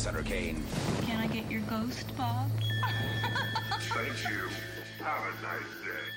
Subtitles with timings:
[0.00, 0.62] Sutter Kane.
[1.02, 2.48] Can I get your ghost, Bob?
[3.80, 4.48] Thank you.
[5.04, 6.08] Have a nice day.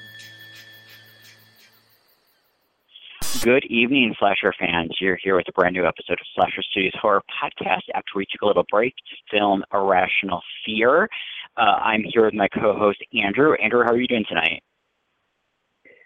[3.43, 4.91] Good evening, Slasher fans.
[5.01, 8.43] You're here with a brand new episode of Slasher Studios Horror Podcast after we took
[8.43, 11.09] a little break to film Irrational Fear.
[11.57, 13.53] Uh, I'm here with my co host, Andrew.
[13.61, 14.63] Andrew, how are you doing tonight?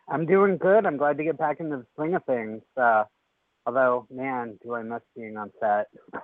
[0.09, 0.87] I'm doing good.
[0.87, 2.63] I'm glad to get back into the swing of things.
[2.75, 3.03] Uh,
[3.67, 5.89] although, man, do I miss being on set.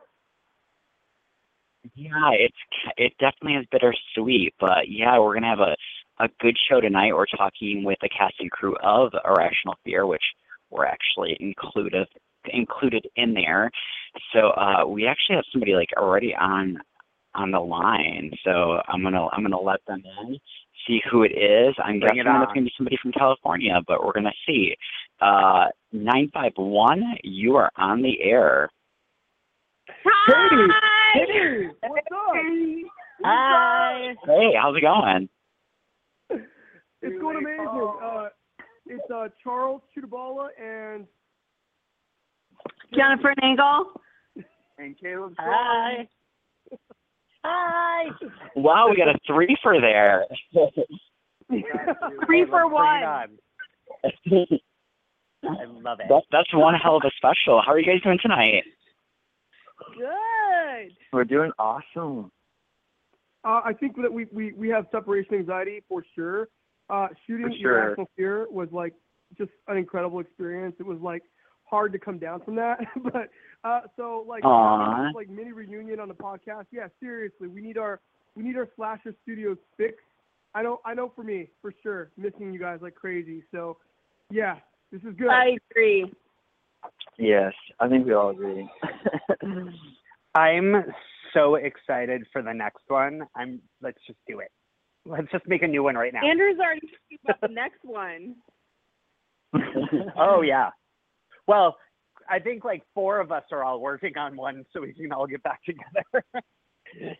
[1.96, 2.56] Yeah, it's
[2.98, 5.76] it definitely is bittersweet, but yeah, we're gonna have a
[6.24, 7.14] a good show tonight.
[7.14, 10.24] We're talking with the cast and crew of Irrational Fear, which
[10.70, 11.94] were actually included
[12.46, 13.70] included in there.
[14.32, 16.78] So uh, we actually have somebody like already on
[17.36, 18.32] on the line.
[18.44, 20.38] So I'm gonna I'm gonna let them in,
[20.88, 21.76] see who it is.
[21.84, 24.76] I'm Bring guessing it it's gonna be somebody from California, but we're gonna see.
[25.22, 28.70] Uh, nine five one, you are on the air.
[29.88, 30.74] Katie!
[31.14, 32.36] What's up?
[33.24, 34.16] Hi!
[34.26, 35.30] Hey, how's it going?
[37.02, 37.94] It's going amazing.
[38.04, 38.30] Uh,
[38.88, 41.06] it's uh, Charles Chudabala and
[42.96, 43.86] Jennifer Nangle.
[44.80, 46.08] And Caleb Hi.
[47.44, 48.10] Hi!
[48.56, 50.26] Wow, we got a three for there.
[52.26, 52.84] Three for one.
[52.86, 53.28] I
[55.44, 56.08] love it.
[56.10, 57.62] That, that's one hell of a special.
[57.64, 58.64] How are you guys doing tonight?
[59.96, 60.08] Good.
[61.12, 62.32] We're doing awesome.
[63.44, 66.50] uh, I think that we, we, we have separation anxiety for sure.
[66.90, 67.84] Uh, shooting For sure.
[67.84, 68.94] Irrational Fear was like
[69.38, 70.76] just an incredible experience.
[70.80, 71.24] It was like
[71.64, 73.30] hard to come down from that, but
[73.64, 75.12] uh, so like Aw.
[75.16, 76.66] like mini reunion on the podcast.
[76.72, 78.00] Yeah, seriously, we need our
[78.36, 79.96] we need our slasher studios fix.
[80.54, 83.44] I know I know for me for sure missing you guys like crazy.
[83.52, 83.78] So
[84.30, 84.58] yeah,
[84.92, 85.30] this is good.
[85.30, 86.12] I agree.
[87.18, 88.70] Yes, I think we all agree.
[90.36, 90.86] I'm
[91.34, 93.22] so excited for the next one.
[93.36, 93.62] I'm.
[93.82, 94.52] Let's just do it.
[95.06, 96.26] Let's just make a new one right now.
[96.28, 98.36] Andrew's already talking about the next one.
[100.18, 100.70] oh yeah.
[101.48, 101.76] Well,
[102.30, 105.28] I think like four of us are all working on one, so we can all
[105.28, 106.24] get back together.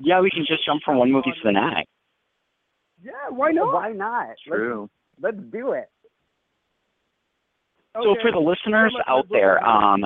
[0.00, 1.88] Yeah, we can just jump from one movie to the next.
[3.02, 3.74] yeah, why not?
[3.74, 4.36] Why not?
[4.48, 5.88] Let's, let's do it.
[7.96, 8.20] So Okay.
[8.22, 10.04] for the listeners out there, um,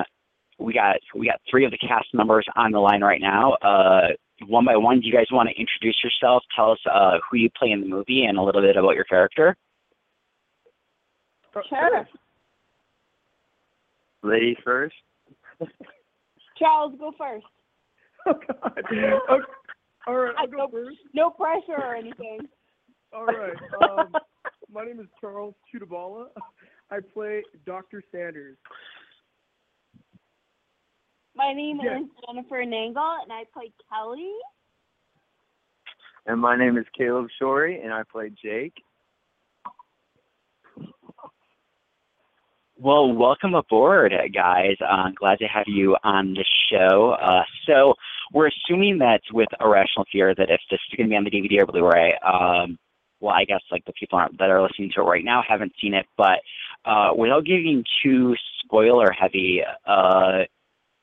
[0.61, 3.53] we got we got three of the cast members on the line right now.
[3.55, 4.07] Uh,
[4.47, 6.43] one by one, do you guys want to introduce yourself?
[6.55, 9.03] Tell us uh, who you play in the movie and a little bit about your
[9.03, 9.55] character.
[11.69, 12.07] Sure.
[14.23, 14.95] Ladies first.
[16.57, 17.45] Charles, go first.
[18.27, 18.73] Oh God.
[18.77, 19.11] Okay.
[20.05, 20.97] All right, I'll go No- first.
[21.15, 22.41] No pressure or anything.
[23.13, 23.55] All right.
[23.81, 24.13] Um,
[24.71, 26.27] my name is Charles Chudabala.
[26.91, 28.03] I play Dr.
[28.11, 28.57] Sanders.
[31.41, 32.03] My name Yes.
[32.03, 34.31] is Jennifer Nangle, and I play Kelly.
[36.27, 38.83] And my name is Caleb Shorey, and I play Jake.
[42.77, 44.75] Well, welcome aboard, guys.
[44.87, 47.13] Uh, glad to have you on the show.
[47.19, 47.95] Uh, so,
[48.31, 51.31] we're assuming that with Irrational Fear, that if this is going to be on the
[51.31, 52.77] DVD or Blu-ray, um,
[53.19, 55.73] well, I guess like the people aren't, that are listening to it right now haven't
[55.81, 56.39] seen it, but
[56.85, 60.43] uh, without getting too spoiler heavy, uh,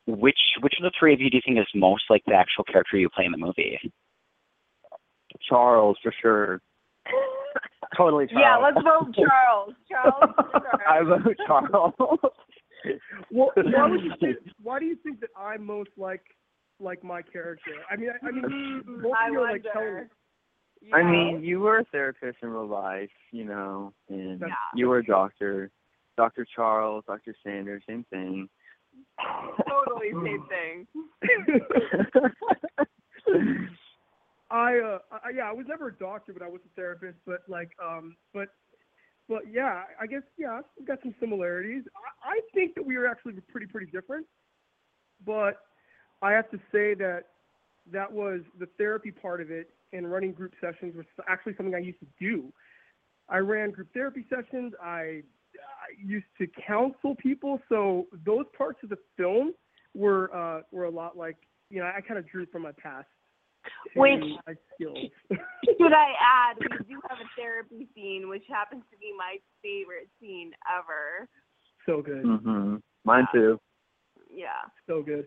[0.08, 2.64] which which of the three of you do you think is most like the actual
[2.64, 3.78] character you play in the movie?
[5.48, 6.60] Charles for sure.
[7.96, 8.42] totally Charles.
[8.42, 9.74] Yeah, let's vote Charles.
[9.90, 10.34] Charles.
[10.36, 11.94] for I vote Charles.
[13.32, 16.22] Well, why would you say, why do you think that I'm most like
[16.78, 17.72] like my character?
[17.90, 20.08] I mean, I, I mean, mm, both I of you are like wonder.
[20.84, 20.94] telling.
[20.94, 24.46] I mean, you were a therapist in real life, you know, and Yeah.
[24.76, 25.72] you were a doctor.
[26.16, 26.46] Dr.
[26.54, 27.34] Charles, Dr.
[27.44, 28.48] Sanders, same thing.
[29.68, 30.86] Totally same thing.
[34.50, 37.18] I, uh, I, yeah, I was never a doctor, but I was a therapist.
[37.26, 38.48] But like, um, but,
[39.28, 41.82] but yeah, I guess yeah, we've got some similarities.
[42.24, 44.26] I, I think that we are actually pretty, pretty different.
[45.26, 45.58] But
[46.22, 47.24] I have to say that
[47.92, 51.78] that was the therapy part of it, and running group sessions was actually something I
[51.78, 52.52] used to do.
[53.28, 54.72] I ran group therapy sessions.
[54.82, 55.22] I, I
[56.02, 57.60] used to counsel people.
[57.68, 59.52] So those parts of the film
[59.94, 61.36] were uh, were a lot like
[61.70, 63.06] you know I kind of drew from my past.
[63.96, 64.98] Which- my skills.
[65.78, 70.08] Should I add, we do have a therapy scene, which happens to be my favorite
[70.20, 71.28] scene ever.
[71.84, 72.76] so good, Mm-hmm.
[73.04, 73.58] Mine too.
[74.30, 74.68] Yeah.
[74.86, 75.26] so good.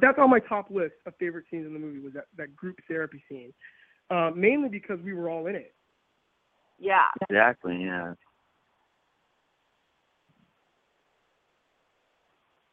[0.00, 2.76] That's on my top list of favorite scenes in the movie was that that group
[2.88, 3.52] therapy scene,
[4.10, 5.74] uh, mainly because we were all in it.
[6.78, 7.08] Yeah.
[7.28, 7.78] Exactly.
[7.82, 8.14] Yeah.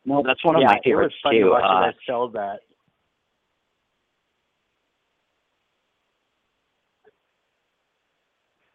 [0.08, 1.50] No, that's one of yeah, my it was favorites to too.
[1.52, 2.60] watch Uh, you guys sell that.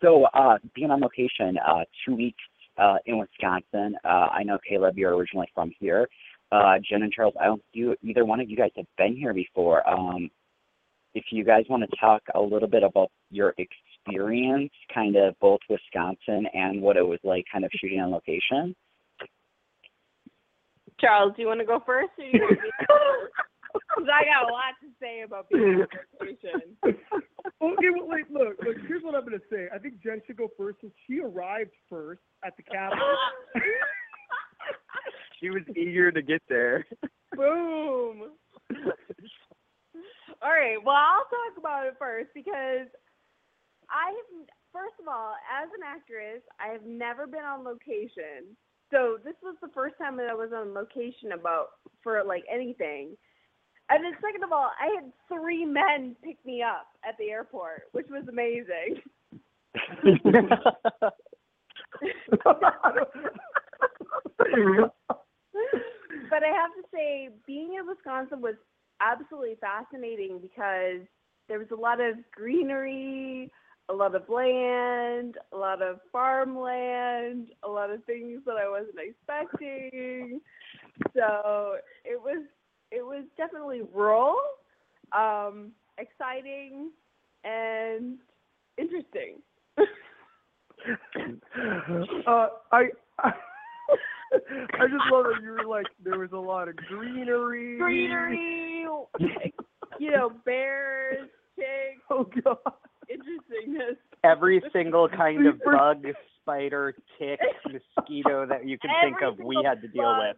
[0.02, 2.42] So, uh, being on location, uh, two weeks
[2.76, 3.96] uh, in Wisconsin.
[4.04, 6.06] Uh, I know Caleb, you're originally from here.
[6.50, 9.32] Uh, Jen and Charles, I don't you either one of you guys have been here
[9.32, 9.88] before.
[9.88, 10.28] Um,
[11.14, 15.60] if you guys want to talk a little bit about your experience, kind of both
[15.70, 18.74] Wisconsin and what it was like, kind of shooting on location.
[21.02, 22.86] Charles, do you want to go first, or do you want me to?
[23.72, 25.86] Because I got a lot to say about being on
[26.20, 26.76] vacation.
[26.84, 28.76] okay, well, wait, look, look.
[28.86, 29.68] Here's what I'm gonna say.
[29.74, 32.98] I think Jen should go first since she arrived first at the cabin.
[35.42, 36.86] She was eager to get there.
[37.34, 38.30] Boom.
[40.40, 40.78] All right.
[40.84, 42.86] Well, I'll talk about it first because
[43.90, 48.54] I have, first of all, as an actress, I have never been on location.
[48.92, 51.68] So this was the first time that I was on location about
[52.02, 53.16] for like anything.
[53.88, 57.84] And then second of all, I had three men pick me up at the airport,
[57.92, 59.00] which was amazing.
[66.30, 68.56] but I have to say, being in Wisconsin was
[69.00, 71.06] absolutely fascinating because
[71.48, 73.50] there was a lot of greenery,
[73.88, 78.98] a lot of land, a lot of farmland, a lot of things that I wasn't
[78.98, 80.40] expecting.
[81.14, 82.44] So it was
[82.90, 84.36] it was definitely rural,
[85.16, 86.90] um, exciting,
[87.44, 88.18] and
[88.78, 89.36] interesting.
[92.26, 92.88] uh, I,
[93.18, 93.32] I
[94.78, 97.78] I just love that you were like there was a lot of greenery.
[97.78, 98.86] Greenery,
[99.98, 102.58] you know, bears, pigs, Oh god.
[103.12, 103.96] Interestingness.
[104.24, 106.04] Every single kind of bug,
[106.40, 110.18] spider, tick, mosquito that you can think of, we had to deal bug.
[110.28, 110.36] with.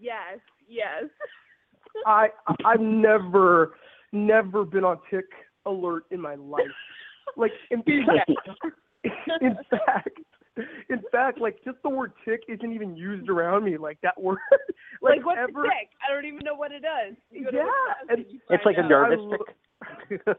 [0.00, 0.38] Yes,
[0.68, 1.04] yes.
[2.06, 2.28] I
[2.64, 3.74] I've never
[4.12, 5.26] never been on tick
[5.66, 6.62] alert in my life.
[7.36, 8.30] Like in fact,
[9.40, 10.18] in fact,
[10.88, 13.76] in fact, like just the word tick isn't even used around me.
[13.76, 14.38] Like that word,
[15.02, 15.64] like, like, what's ever.
[15.64, 15.88] a tick?
[16.08, 17.14] I don't even know what it does.
[17.30, 17.64] You go to Yeah,
[18.00, 20.36] Wisconsin, and you It's find like a nervous tick.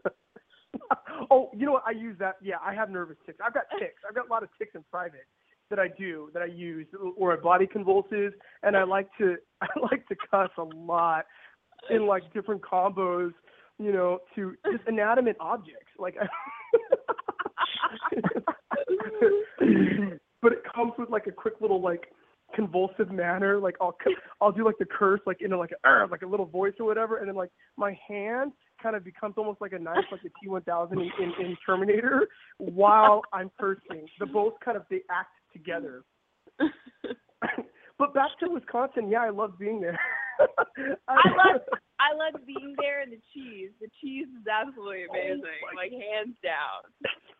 [1.31, 1.84] oh, you know what?
[1.86, 2.36] I use that.
[2.42, 3.40] Yeah, I have nervous ticks.
[3.46, 4.02] I've got ticks.
[4.08, 5.28] I've got a lot of ticks in private
[5.70, 6.88] that I do that I use,
[7.18, 11.25] or my body convulses, and I like to I like to cuss a lot
[11.90, 13.34] in like different combos,
[13.80, 15.92] you know, to just inanimate objects.
[15.98, 16.16] Like,
[20.42, 22.08] but it comes with like a quick little like
[22.56, 23.60] convulsive manner.
[23.60, 23.96] Like I'll
[24.42, 26.86] I'll do like the curse like in a, like a like a little voice or
[26.86, 28.51] whatever, and then like my hand
[28.84, 33.22] kind of becomes almost like a knife, like the T1000 in, in, in Terminator, while
[33.32, 34.06] I'm cursing.
[34.20, 36.04] The both kind of they act together.
[37.98, 40.00] but back to Wisconsin, yeah, I love being there.
[41.08, 41.62] I love
[42.00, 43.70] I love being there and the cheese.
[43.80, 45.42] The cheese is absolutely oh amazing,
[45.75, 46.92] like hands down.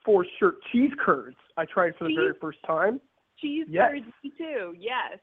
[0.06, 1.36] for sure cheese curds.
[1.58, 3.02] I tried for the very first time.
[3.40, 3.92] Cheese Yes.
[3.92, 4.74] curds me too.
[4.78, 5.20] Yes.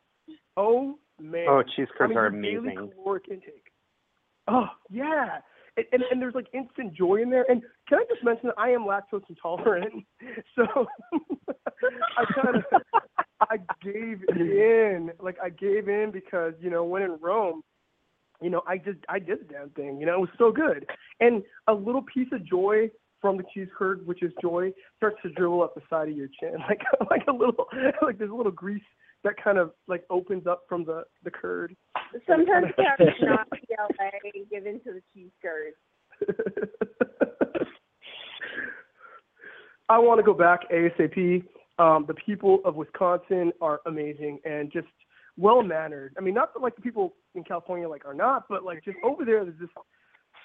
[0.56, 1.46] Oh man!
[1.48, 2.92] Oh, cheese curds I mean, are your daily amazing.
[2.94, 3.72] caloric intake.
[4.48, 5.38] Oh yeah,
[5.76, 7.44] and, and and there's like instant joy in there.
[7.48, 10.04] And can I just mention that I am lactose intolerant,
[10.54, 10.86] so
[12.16, 12.64] I kind of
[13.40, 15.10] I gave in.
[15.20, 17.62] Like I gave in because you know when in Rome,
[18.40, 20.00] you know I just I did the damn thing.
[20.00, 20.86] You know it was so good,
[21.20, 25.28] and a little piece of joy from the cheese curd, which is joy, starts to
[25.30, 27.66] dribble up the side of your chin, like like a little
[28.02, 28.82] like there's a little grease
[29.24, 31.76] that kind of like opens up from the the curd.
[32.26, 35.76] Sometimes you have to not PLA and give in to the cheese curds.
[39.88, 41.44] I want to go back ASAP.
[41.78, 44.86] Um, the people of Wisconsin are amazing and just
[45.36, 46.14] well mannered.
[46.16, 48.98] I mean, not that like the people in California like are not, but like just
[49.02, 49.72] over there, there's just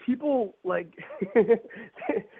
[0.06, 0.94] people like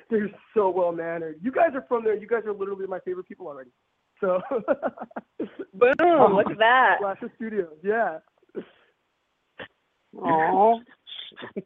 [0.10, 1.40] they're so well mannered.
[1.42, 2.16] You guys are from there.
[2.16, 3.72] You guys are literally my favorite people already.
[4.22, 4.40] So
[5.74, 6.36] Boom!
[6.36, 6.98] Look at that.
[7.00, 8.20] Slasher Studios, yeah.
[10.16, 10.80] Aww.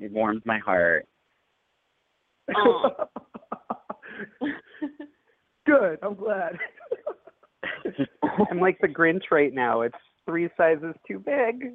[0.00, 1.08] It warms my heart.
[5.66, 5.98] Good.
[6.02, 6.56] I'm glad.
[8.50, 9.80] I'm like the Grinch right now.
[9.82, 11.72] It's three sizes too big.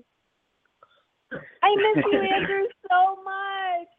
[1.34, 3.90] I miss you, Andrew, so much.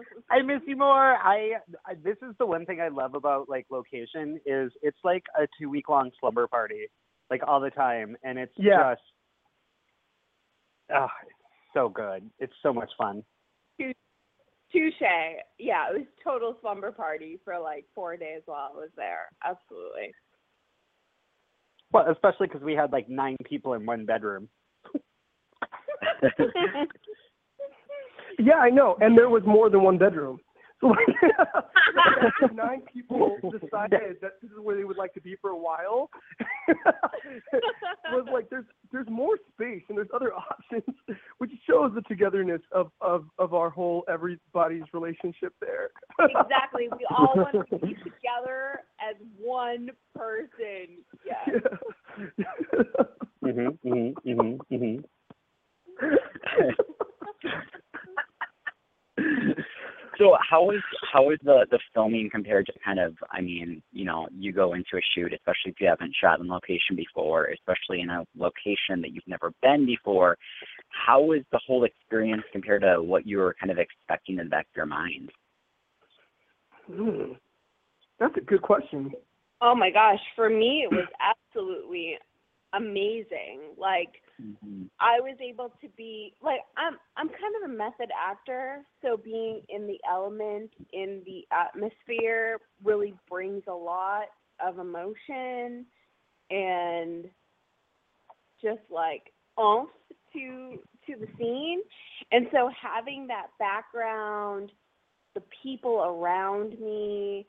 [0.30, 1.14] I miss you more.
[1.16, 1.54] I,
[1.86, 5.46] I this is the one thing I love about like location is it's like a
[5.60, 6.86] two week long slumber party,
[7.30, 8.94] like all the time, and it's Yeah.
[8.94, 9.02] just
[10.92, 11.32] ah, it's
[11.74, 12.28] so good.
[12.38, 13.22] It's so much fun.
[14.70, 15.00] Touche.
[15.58, 19.30] Yeah, it was total slumber party for like four days while I was there.
[19.42, 20.12] Absolutely.
[21.90, 24.48] Well, especially because we had like nine people in one bedroom.
[28.38, 28.96] yeah, I know.
[29.00, 30.38] And there was more than one bedroom.
[30.80, 30.88] So
[32.42, 35.56] like, nine people decided that this is where they would like to be for a
[35.56, 36.08] while.
[38.12, 40.96] was like there's there's more space and there's other options,
[41.38, 45.90] which shows the togetherness of of of our whole everybody's relationship there.
[46.20, 46.88] exactly.
[46.96, 51.02] We all want to be together as one person.
[51.26, 51.48] Yes.
[53.42, 53.78] Mhm.
[53.84, 54.14] Mhm.
[54.24, 54.58] Mhm.
[54.70, 55.04] Mhm.
[60.18, 60.82] So how is
[61.12, 64.74] how is the the filming compared to kind of I mean you know you go
[64.74, 69.00] into a shoot especially if you haven't shot in location before especially in a location
[69.02, 70.36] that you've never been before
[70.88, 74.50] how is the whole experience compared to what you were kind of expecting in the
[74.50, 75.30] back of your mind
[76.90, 77.34] Hmm.
[78.18, 79.12] That's a good question.
[79.60, 82.16] Oh my gosh, for me it was absolutely
[82.74, 83.60] amazing.
[83.76, 84.84] Like mm-hmm.
[85.00, 89.62] I was able to be like I'm I'm kind of a method actor, so being
[89.68, 94.26] in the element, in the atmosphere really brings a lot
[94.64, 95.86] of emotion
[96.50, 97.26] and
[98.62, 99.90] just like oomph
[100.32, 101.80] to to the scene.
[102.32, 104.70] And so having that background,
[105.34, 107.46] the people around me,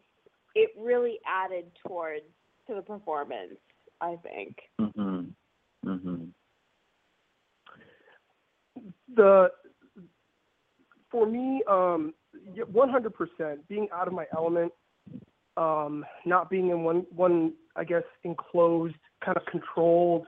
[0.55, 2.25] it really added towards
[2.67, 3.57] to the performance,
[4.01, 4.57] I think.
[4.79, 5.33] mhm
[5.85, 6.31] mhm
[9.15, 9.51] the
[11.11, 12.13] for me, um,
[12.71, 14.71] one hundred percent being out of my element,
[15.57, 20.27] um, not being in one one I guess enclosed kind of controlled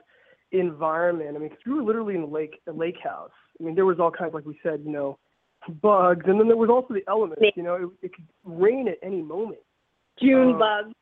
[0.50, 1.36] environment.
[1.36, 3.30] I mean, 'cause we were literally in a lake a lake house.
[3.58, 5.18] I mean, there was all kinds like we said, you know,
[5.80, 7.42] bugs, and then there was also the elements.
[7.56, 9.60] You know, it, it could rain at any moment.
[10.20, 10.94] June Uh, bugs.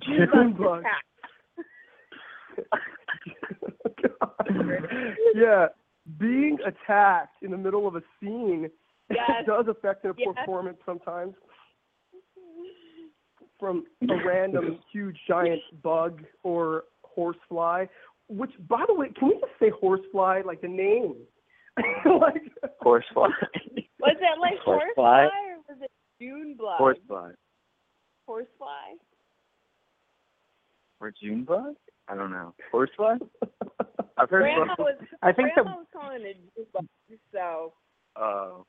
[0.00, 0.86] June bugs bugs.
[2.60, 4.10] Attack.
[5.34, 5.66] yeah,
[6.18, 8.70] being attacked in the middle of a scene
[9.10, 9.44] Yes.
[9.46, 10.28] does affect a Yes.
[10.34, 11.34] performance sometimes.
[13.58, 17.86] From a random huge giant bug or horsefly,
[18.28, 21.16] which, by the way, can we just say horsefly like the name?
[22.04, 22.42] like
[22.80, 23.28] horsefly
[24.00, 25.24] Was it like Horsefly?
[25.24, 25.90] horsefly or was it
[26.20, 26.78] June bug?
[26.78, 27.32] horsefly
[28.26, 28.96] Horsefly?
[31.00, 31.74] or June bug
[32.10, 33.16] I don't know horsefly
[34.18, 36.86] I've heard Grandma was I think the- Grandma was calling it June bug,
[37.32, 37.72] so
[38.16, 38.66] oh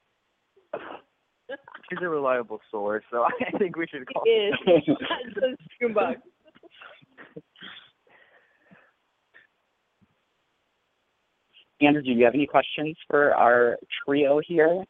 [1.89, 4.95] she's a reliable source so I think we should call it is.
[5.37, 6.15] It's June bug.
[11.81, 14.83] Andrew, do you have any questions for our trio here?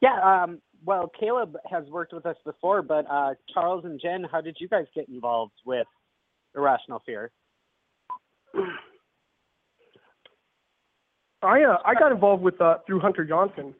[0.00, 0.42] Yeah.
[0.44, 0.60] Um.
[0.88, 4.68] Well, Caleb has worked with us before, but uh, Charles and Jen, how did you
[4.68, 5.86] guys get involved with
[6.56, 7.30] Irrational Fear?
[11.42, 13.74] I uh, I got involved with uh, through Hunter Johnson,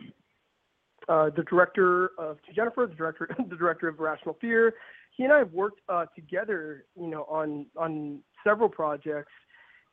[1.08, 4.74] uh, the director of Jennifer, the director the director of Rational Fear.
[5.16, 9.32] He and I have worked uh, together, you know, on on several projects.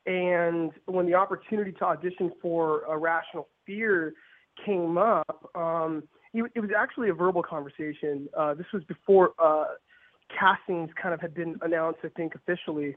[0.04, 4.12] And when the opportunity to audition for Irrational Fear
[4.66, 6.02] came up, um,
[6.36, 8.28] it, it was actually a verbal conversation.
[8.36, 9.64] Uh, this was before uh,
[10.38, 12.96] castings kind of had been announced, I think, officially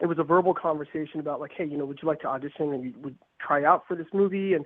[0.00, 2.72] it was a verbal conversation about like, hey, you know, would you like to audition
[2.72, 4.54] and you would try out for this movie?
[4.54, 4.64] And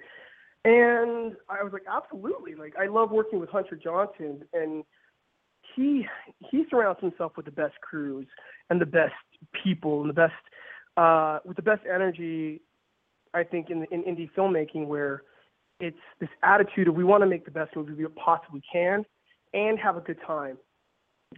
[0.64, 2.54] and I was like, absolutely.
[2.54, 4.84] Like, I love working with Hunter Johnson, and
[5.74, 6.06] he
[6.50, 8.26] he surrounds himself with the best crews
[8.70, 9.14] and the best
[9.64, 10.32] people and the best
[10.96, 12.60] uh, with the best energy.
[13.34, 15.22] I think in in indie filmmaking where
[15.82, 19.04] it's this attitude of we want to make the best movie we possibly can
[19.52, 20.56] and have a good time.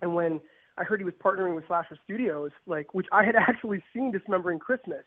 [0.03, 0.39] And when
[0.77, 4.59] I heard he was partnering with Slasher Studios, like which I had actually seen Dismembering
[4.59, 5.03] Christmas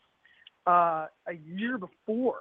[0.66, 2.40] uh, a year before,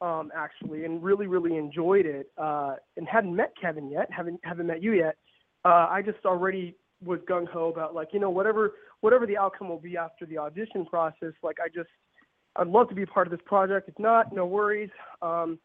[0.00, 2.30] um, actually, and really, really enjoyed it.
[2.38, 5.16] Uh, and hadn't met Kevin yet, haven't haven't met you yet.
[5.64, 9.68] Uh, I just already was gung ho about like you know whatever whatever the outcome
[9.68, 11.32] will be after the audition process.
[11.42, 11.90] Like I just
[12.54, 13.88] I'd love to be a part of this project.
[13.88, 14.90] If not, no worries.
[15.20, 15.58] Um,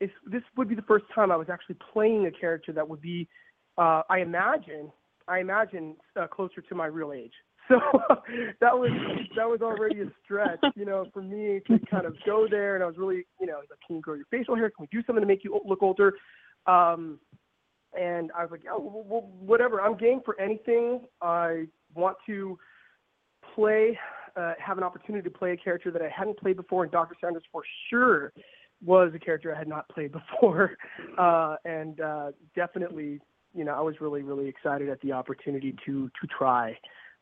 [0.00, 3.00] it's, this would be the first time I was actually playing a character that would
[3.00, 3.28] be,
[3.76, 4.90] uh, I imagine,
[5.26, 7.32] I imagine uh, closer to my real age.
[7.68, 7.78] So
[8.62, 8.90] that was
[9.36, 12.76] that was already a stretch, you know, for me to kind of go there.
[12.76, 14.70] And I was really, you know, like, can you grow your facial hair?
[14.70, 16.14] Can we do something to make you look older?
[16.66, 17.18] Um,
[17.92, 19.82] and I was like, oh, well, whatever.
[19.82, 21.02] I'm game for anything.
[21.20, 22.58] I want to
[23.54, 23.98] play,
[24.36, 26.84] uh, have an opportunity to play a character that I hadn't played before.
[26.84, 27.16] And Dr.
[27.20, 28.32] Sanders, for sure,
[28.84, 30.76] was a character I had not played before,
[31.18, 33.20] uh, and uh, definitely,
[33.54, 36.78] you know, I was really, really excited at the opportunity to to try.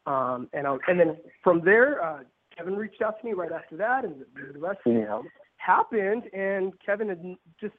[0.07, 2.21] Um, and I, and then from there, uh,
[2.57, 5.21] Kevin reached out to me right after that, and the, the rest Yeah.
[5.57, 6.25] happened.
[6.33, 7.23] And Kevin had
[7.61, 7.75] just.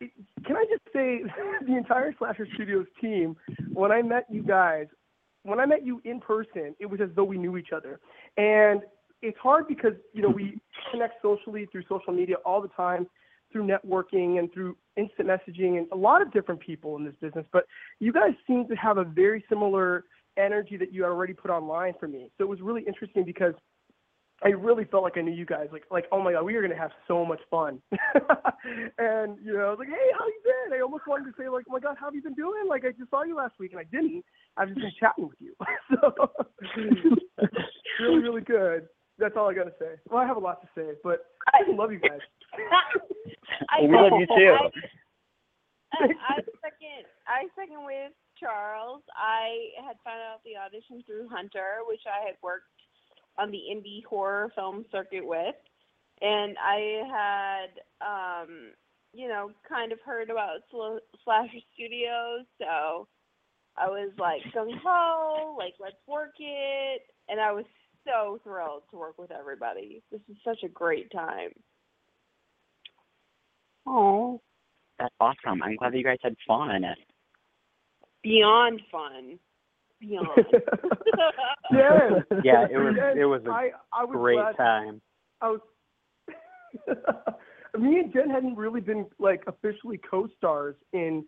[0.00, 1.22] Can I just say,
[1.66, 3.36] the entire Slasher Studios team,
[3.72, 4.88] when I met you guys,
[5.44, 8.00] when I met you in person, it was as though we knew each other.
[8.36, 8.82] And
[9.24, 13.06] it's hard because you know we connect socially through social media all the time
[13.50, 17.46] through networking and through instant messaging and a lot of different people in this business
[17.52, 17.64] but
[18.00, 20.04] you guys seem to have a very similar
[20.36, 23.54] energy that you already put online for me so it was really interesting because
[24.42, 25.68] I really felt like I knew you guys.
[25.72, 27.80] Like, like, oh my god, we are gonna have so much fun.
[27.92, 30.78] and you know, I was like, hey, how you been?
[30.78, 32.64] I almost wanted to say like, oh my god, how have you been doing?
[32.68, 34.24] Like, I just saw you last week, and I didn't.
[34.56, 35.54] I've just been chatting with you.
[36.00, 36.12] so,
[38.00, 38.86] really, really good.
[39.18, 39.94] That's all I gotta say.
[40.10, 42.20] Well, I have a lot to say, but I love you guys.
[43.70, 44.56] I we love you too.
[45.92, 47.06] I, I second.
[47.26, 49.02] I second with Charles.
[49.16, 52.66] I had found out the audition through Hunter, which I had worked
[53.38, 55.54] on the indie horror film circuit with,
[56.20, 57.70] and I had,
[58.02, 58.72] um,
[59.12, 63.06] you know, kind of heard about Sl- Slasher Studios, so
[63.76, 67.64] I was like gung ho, like let's work it, and I was
[68.06, 70.02] so thrilled to work with everybody.
[70.10, 71.50] This is such a great time.
[73.86, 74.40] Oh,
[74.98, 75.62] that's awesome.
[75.62, 76.84] I'm glad that you guys had fun.
[78.22, 79.38] Beyond fun.
[80.00, 80.28] Beyond.
[81.72, 82.08] yeah.
[82.42, 85.00] Yeah, it was Yes, it was a I, I was great glad- time.
[85.40, 85.60] I was.
[87.78, 91.24] Me and Jen hadn't really been like officially co-stars in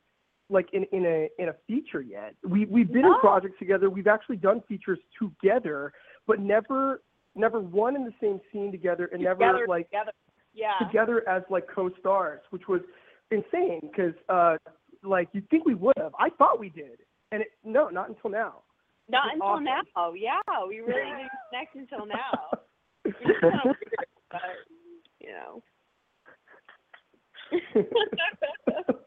[0.49, 2.35] like in in a in a feature yet.
[2.47, 3.91] We we've been in projects together.
[3.91, 5.93] We've actually done features together,
[6.27, 7.03] but never
[7.35, 10.13] never one in the same scene together and never like together.
[10.55, 10.73] Yeah.
[10.87, 12.81] together as like co-stars, which was
[13.31, 14.57] insane because uh
[15.03, 16.13] like you think we would have.
[16.19, 17.01] I thought we did,
[17.33, 18.63] and it, no, not until now.
[19.09, 19.65] Not until awesome.
[19.65, 20.13] now.
[20.15, 22.59] Yeah, we really didn't connect until now.
[23.05, 24.41] Kind of weird, but
[25.21, 25.63] you know.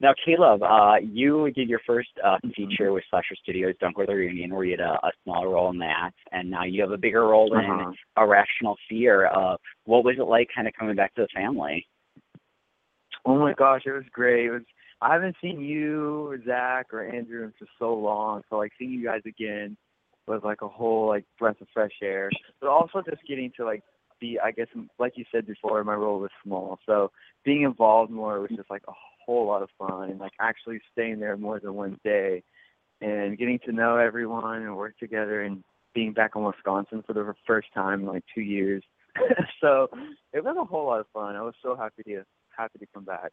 [0.00, 4.06] Now, Caleb, uh, you did your first uh, feature with Slasher Studios, Don't Go to
[4.08, 6.90] the Reunion, where you had a, a small role in that, and now you have
[6.90, 7.90] a bigger role Uh-huh.
[7.90, 9.26] in Irrational Fear.
[9.28, 11.86] Uh, what was it like kind of coming back to the family?
[13.24, 14.46] Oh my gosh, it was great.
[14.46, 14.62] It was
[15.00, 18.90] I haven't seen you or Zach or Andrew in for so long, so like seeing
[18.92, 19.76] you guys again
[20.26, 22.30] was like a whole like breath of fresh air.
[22.60, 23.82] But also just getting to like
[24.22, 26.78] be I guess like you said before, my role was small.
[26.86, 27.10] So
[27.44, 28.92] being involved more was just like a
[29.26, 32.42] whole lot of fun and like actually staying there more than one day
[33.00, 35.62] and getting to know everyone and work together and
[35.94, 38.82] being back in Wisconsin for the first time in like two years.
[39.60, 39.88] so
[40.32, 41.36] it was a whole lot of fun.
[41.36, 42.22] I was so happy to
[42.56, 43.30] happy to come back.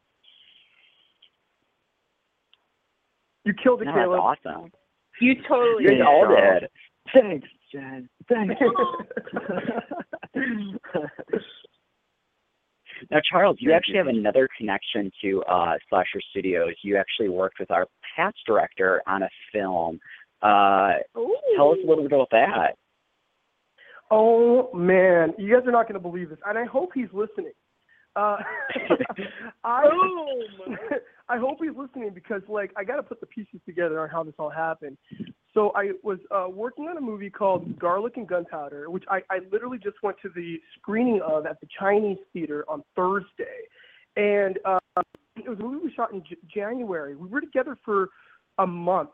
[3.46, 4.20] You killed it, No, that's Caleb.
[4.20, 4.72] awesome.
[5.22, 6.06] You totally You guys did.
[6.06, 6.62] all Charles.
[6.62, 6.70] did.
[7.14, 8.10] Thanks, Jen.
[8.28, 8.56] Thanks.
[13.12, 16.74] Now, Charles, you actually have another connection to uh, Slasher Studios.
[16.84, 20.00] You actually worked with our past director on a film.
[20.42, 20.94] Uh,
[21.56, 22.76] tell us a little bit about that.
[24.12, 27.54] Oh man, you guys are not going to believe this, and I hope he's listening.
[28.16, 28.38] Uh,
[29.64, 29.84] I
[31.30, 34.24] I hope he's listening because like I got to put the pieces together on how
[34.24, 34.98] this all happened.
[35.54, 39.40] So I was uh, working on a movie called Garlic and Gunpowder, which I, I
[39.52, 43.66] literally just went to the screening of at the Chinese Theater on Thursday,
[44.16, 44.80] and uh,
[45.36, 47.16] it was a movie we shot in J- January.
[47.16, 48.10] We were together for
[48.60, 49.10] a month,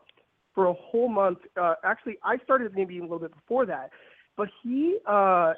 [0.54, 1.39] for a whole month.
[1.60, 3.91] Uh, actually, I started maybe a little bit before that,
[4.36, 5.54] but he, uh,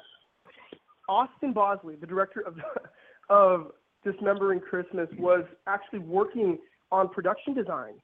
[1.08, 2.56] Austin Bosley, the director of
[3.28, 3.72] of
[4.04, 6.58] Dismembering Christmas, was actually working
[6.92, 7.94] on production design.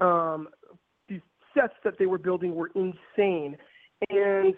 [0.00, 0.48] Um,
[1.54, 3.56] sets that they were building were insane,
[4.08, 4.54] and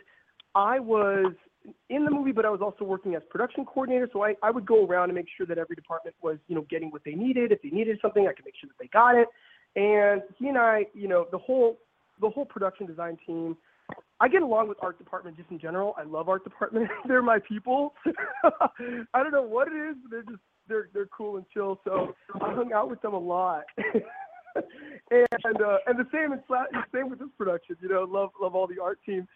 [0.54, 1.34] I was
[1.90, 4.08] in the movie, but I was also working as production coordinator.
[4.12, 6.66] So I, I would go around and make sure that every department was, you know,
[6.68, 7.52] getting what they needed.
[7.52, 9.28] If they needed something, I could make sure that they got it.
[9.76, 11.78] And he and I, you know, the whole
[12.20, 13.56] the whole production design team.
[14.20, 15.94] I get along with art department just in general.
[15.98, 16.88] I love art department.
[17.08, 17.94] they're my people.
[18.44, 21.80] I don't know what it is, but they're just they're they're cool and chill.
[21.84, 23.64] So I hung out with them a lot.
[25.12, 27.76] and uh, and the same Sla- same with this production.
[27.80, 29.28] You know, love love all the art team.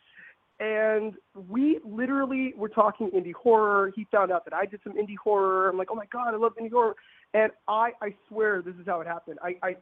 [0.59, 1.15] And
[1.51, 3.93] we literally were talking indie horror.
[3.95, 5.69] He found out that I did some indie horror.
[5.69, 6.97] I'm like, oh my god, I love indie horror.
[7.35, 9.39] And I I swear this is how it happened.
[9.43, 9.77] I I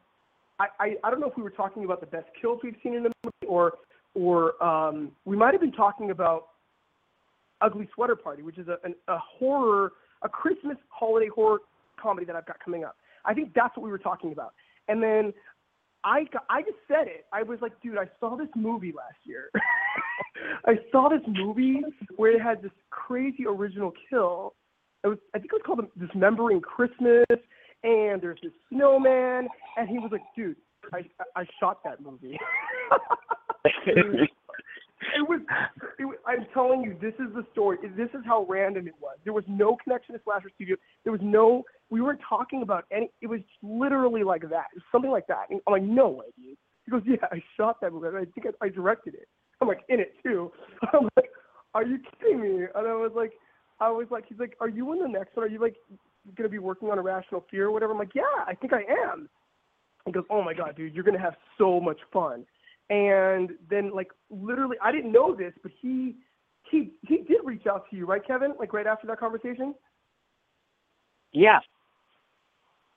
[0.58, 3.04] I, I don't know if we were talking about the best kills we've seen in
[3.04, 3.74] the movie or
[4.14, 6.48] or um, we might have been talking about
[7.60, 11.58] Ugly Sweater Party, which is a, an, a horror, a Christmas holiday horror
[12.00, 12.96] comedy that I've got coming up.
[13.24, 14.52] I think that's what we were talking about.
[14.88, 15.32] And then
[16.04, 17.24] I got, I just said it.
[17.32, 19.50] I was like, dude, I saw this movie last year.
[20.66, 21.82] I saw this movie
[22.16, 24.54] where it had this crazy original kill.
[25.02, 27.24] It was, I think it was called Dismembering Christmas,
[27.82, 30.56] and there's this snowman, and he was like, dude,
[30.92, 31.04] I
[31.36, 32.38] I shot that movie.
[35.16, 35.40] it was,
[35.98, 36.16] it was.
[36.26, 37.78] I'm telling you, this is the story.
[37.96, 39.18] This is how random it was.
[39.24, 40.76] There was no connection to Slasher Studio.
[41.04, 41.64] There was no.
[41.90, 43.10] We weren't talking about any.
[43.20, 44.66] It was literally like that.
[44.90, 45.46] Something like that.
[45.50, 46.56] And I'm like, no way, dude.
[46.84, 48.08] He goes, yeah, I shot that movie.
[48.08, 49.28] I think I, I directed it.
[49.60, 50.52] I'm like, in it too.
[50.92, 51.30] I'm like,
[51.74, 52.64] are you kidding me?
[52.74, 53.32] And I was like,
[53.80, 55.46] I was like, he's like, are you in the next one?
[55.46, 55.76] Are you like
[56.36, 57.92] gonna be working on Irrational Fear or whatever?
[57.92, 59.28] I'm like, yeah, I think I am.
[60.06, 62.44] He goes, oh my god, dude, you're gonna have so much fun.
[62.90, 66.16] And then like literally, I didn't know this, but he
[66.70, 68.54] he he did reach out to you, right, Kevin?
[68.58, 69.74] Like right after that conversation.
[71.32, 71.60] Yeah.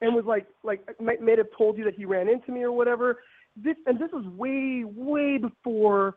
[0.02, 2.72] And was like like may, may have told you that he ran into me or
[2.72, 3.20] whatever.
[3.56, 6.16] This and this was way way before.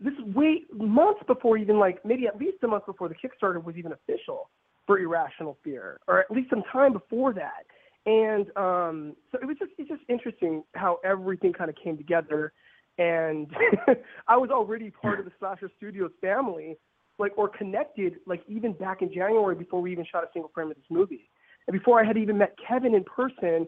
[0.00, 3.62] This is way months before even like maybe at least a month before the Kickstarter
[3.62, 4.50] was even official
[4.86, 7.64] for Irrational Fear, or at least some time before that.
[8.06, 12.52] And um, so it was just it's just interesting how everything kind of came together.
[12.98, 13.50] And
[14.28, 16.78] I was already part of the Slasher Studios family,
[17.18, 20.70] like or connected, like even back in January before we even shot a single frame
[20.70, 21.28] of this movie,
[21.66, 23.66] and before I had even met Kevin in person.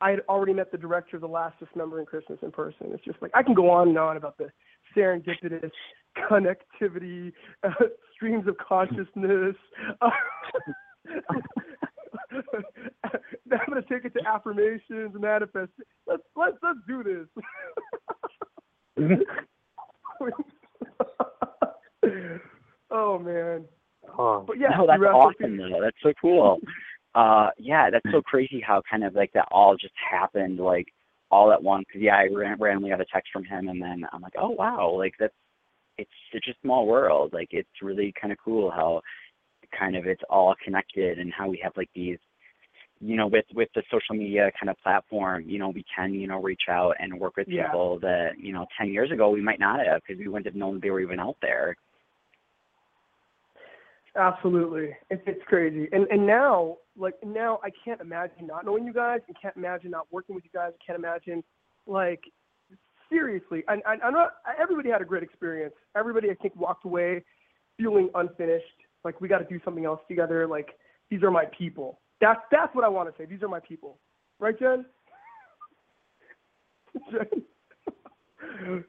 [0.00, 2.88] I had already met the director of The Last Dismembering Christmas in person.
[2.92, 4.50] It's just like I can go on and on about the
[4.94, 5.70] serendipitous
[6.18, 7.32] connectivity,
[7.62, 7.70] uh,
[8.12, 9.54] streams of consciousness.
[10.02, 10.10] Uh,
[13.04, 15.70] I'm gonna take it to affirmations, and manifest.
[16.06, 17.26] Let's let's let's do this.
[22.90, 23.64] oh man.
[24.16, 25.80] Oh, But yeah, no, that's awesome though.
[25.80, 26.58] That's so cool.
[27.14, 30.86] Uh, yeah, that's so crazy how kind of like that all just happened like
[31.30, 31.86] all at once.
[31.92, 34.50] Cause yeah, I ran, randomly got a text from him, and then I'm like, oh
[34.50, 35.34] wow, like that's
[35.98, 37.32] it's such a small world.
[37.32, 39.00] Like it's really kind of cool how
[39.78, 42.18] kind of it's all connected and how we have like these
[43.04, 46.26] you know with with the social media kind of platform you know we can you
[46.26, 47.66] know reach out and work with Yeah.
[47.66, 50.54] people that you know 10 years ago we might not have because we wouldn't have
[50.54, 51.76] known they were even out there
[54.16, 55.88] Absolutely, it's it's crazy.
[55.90, 59.18] And and now, like now, I can't imagine not knowing you guys.
[59.28, 60.70] I can't imagine not working with you guys.
[60.72, 61.42] I can't imagine,
[61.88, 62.22] like,
[63.10, 63.64] seriously.
[63.66, 64.34] And and I'm not.
[64.56, 65.74] Everybody had a great experience.
[65.96, 67.24] Everybody, I think, walked away
[67.76, 68.64] feeling unfinished.
[69.04, 70.46] Like we got to do something else together.
[70.46, 70.78] Like
[71.10, 71.98] these are my people.
[72.20, 73.26] That's that's what I want to say.
[73.26, 73.98] These are my people.
[74.38, 74.84] Right, Jen?
[77.10, 77.26] Jen.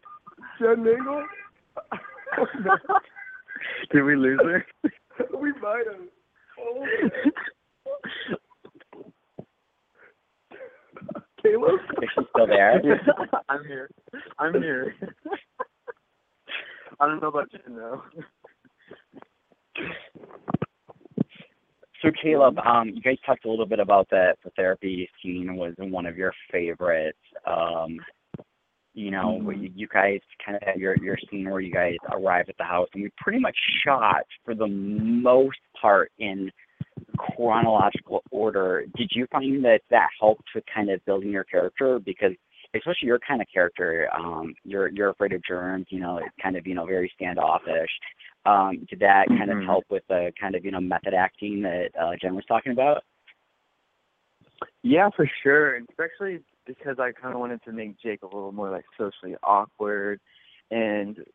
[0.59, 1.25] Jen Mingle.
[3.91, 4.65] Did we lose her?
[5.39, 6.01] we might have.
[6.59, 6.85] Oh.
[11.41, 11.79] Caleb?
[12.01, 12.81] Is she still there?
[13.49, 13.89] I'm here.
[14.39, 14.95] I'm here.
[16.99, 18.01] I don't know about Jen though.
[22.01, 25.73] So Caleb, um, you guys talked a little bit about that the therapy scene was
[25.77, 27.17] one of your favorites.
[27.47, 27.99] Um,
[28.93, 31.95] you know, where you, you guys kind of had your your scene where you guys
[32.12, 36.49] arrive at the house, and we pretty much shot for the most part in
[37.17, 38.86] chronological order.
[38.95, 41.99] Did you find that that helped with kind of building your character?
[41.99, 42.31] Because
[42.73, 45.88] especially your kind of character, um, you're you're afraid of germs.
[45.89, 47.89] You know, it's kind of you know very standoffish.
[48.45, 49.65] Um, did that kind of Mhm.
[49.65, 53.03] help with the kind of you know method acting that uh, Jen was talking about?
[54.84, 58.69] Yeah, for sure, especially because I kind of wanted to make Jake a little more
[58.69, 60.19] like socially awkward,
[60.69, 61.25] and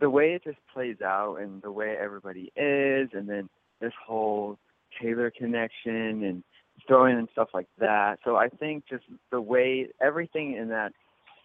[0.00, 3.48] the way it just plays out, and the way everybody is, and then
[3.80, 4.58] this whole
[5.00, 6.44] Taylor connection and
[6.86, 8.18] throwing and stuff like that.
[8.24, 10.92] So I think just the way everything in that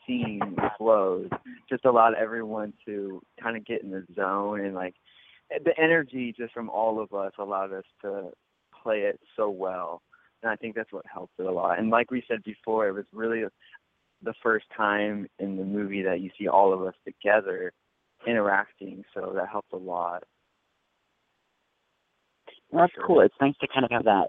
[0.10, 1.30] scene flows.
[1.70, 4.96] Just allowed everyone to kind of get in the zone and like
[5.50, 8.32] the energy just from all of us allowed us to
[8.84, 10.02] play it so well.
[10.42, 11.80] And I think that's what helped it a lot.
[11.80, 13.44] And like we said before, it was really
[14.22, 17.72] the first time in the movie that you see all of us together
[18.28, 20.24] interacting, so that helped a lot.
[22.72, 23.22] That's cool.
[23.22, 24.28] It's nice to kind of have that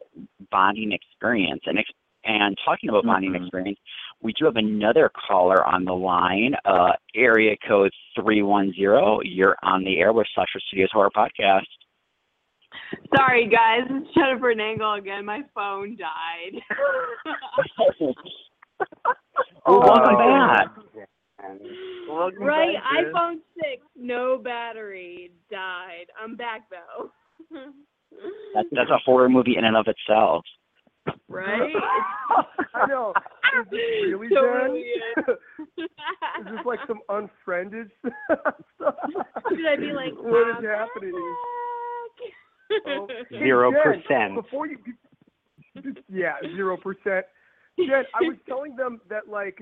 [0.51, 1.63] bonding experience.
[1.67, 1.79] And
[2.25, 3.43] and talking about bonding Mhm.
[3.43, 3.79] experience,
[4.21, 6.55] we do have another caller on the line.
[6.65, 9.21] Uh, area code three one zero.
[9.23, 11.67] You're on the air with Slasher Studios Horror Podcast.
[13.17, 13.83] Sorry, guys.
[13.91, 15.25] It's Jennifer Nangle again.
[15.25, 16.63] My phone died.
[19.67, 20.19] Well, welcome Oh.
[20.19, 20.69] back.
[22.09, 26.07] Welcome right, back, iPhone 6, no battery, died.
[26.21, 27.11] I'm back though.
[28.55, 30.45] That, that's a horror movie in and of itself.
[31.29, 31.73] Right?
[32.75, 33.13] I know.
[33.61, 34.85] Is this really Totally
[35.17, 35.25] Jen?
[35.79, 38.55] is this like some unfriended stuff?
[39.49, 41.13] Should I be like, what is happening?
[42.87, 44.35] Oh, hey, Zero Jen, percent.
[44.37, 44.79] Before you,
[46.09, 47.27] yeah, zero percent.
[47.79, 49.59] Jen, I was telling them that like,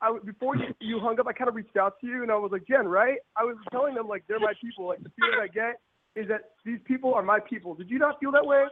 [0.00, 2.32] I was- before you, you hung up, I kind of reached out to you and
[2.32, 3.18] I was like, Jen, right?
[3.36, 4.88] I was telling them like they're my people.
[4.88, 5.80] Like the feeling I get
[6.16, 7.74] is that these people are my people.
[7.74, 8.64] Did you not feel that way?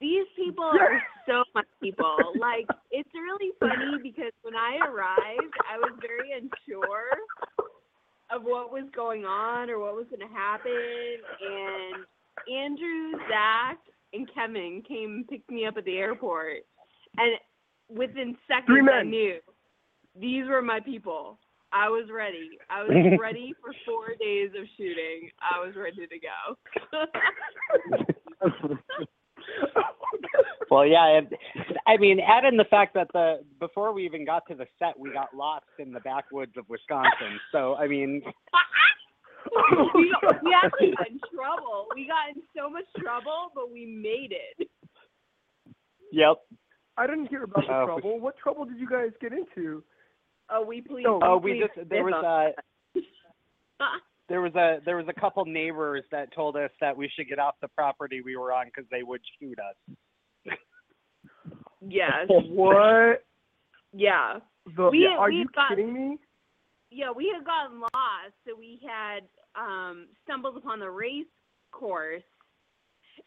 [0.00, 2.16] These people are so much people.
[2.38, 7.18] Like, it's really funny because when I arrived, I was very unsure
[8.30, 10.72] of what was going on or what was going to happen.
[11.40, 12.04] And
[12.52, 13.78] Andrew, Zach,
[14.12, 16.64] and Kevin came and picked me up at the airport.
[17.16, 17.36] And
[17.88, 19.38] within seconds, I knew
[20.18, 21.38] these were my people.
[21.72, 22.58] I was ready.
[22.70, 25.30] I was ready for four days of shooting.
[25.42, 26.56] I was ready to go.
[30.70, 31.16] Well, yeah.
[31.16, 31.28] And,
[31.86, 34.98] I mean, add in the fact that the before we even got to the set,
[34.98, 37.40] we got lost in the backwoods of Wisconsin.
[37.52, 38.20] So, I mean,
[39.94, 41.86] we, we actually got in trouble.
[41.94, 44.68] We got in so much trouble, but we made it.
[46.12, 46.36] yep.
[46.98, 47.86] I didn't hear about the Oh.
[47.86, 48.20] trouble.
[48.20, 49.82] What trouble did you guys get into?
[50.50, 51.06] Oh, we please.
[51.08, 53.88] Oh, we please just there was uh, a a.
[54.28, 57.38] there was a there was a couple neighbors that told us that we should get
[57.38, 59.96] off the property we were on because they would shoot us.
[61.86, 62.26] yes.
[62.28, 63.24] What?
[63.92, 64.38] Yeah.
[64.76, 66.18] The, We- are we you got- kidding me?
[66.90, 69.20] Yeah, we had gotten lost, so we had
[69.54, 71.26] um stumbled upon the race
[71.70, 72.22] course,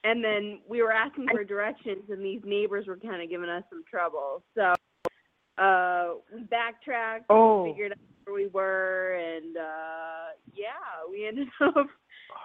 [0.03, 3.63] and then we were asking for directions, and these neighbors were kind of giving us
[3.69, 4.43] some trouble.
[4.55, 4.73] So
[5.57, 7.63] uh we backtracked, Oh.
[7.65, 11.87] we figured out where we were, and uh yeah, we ended up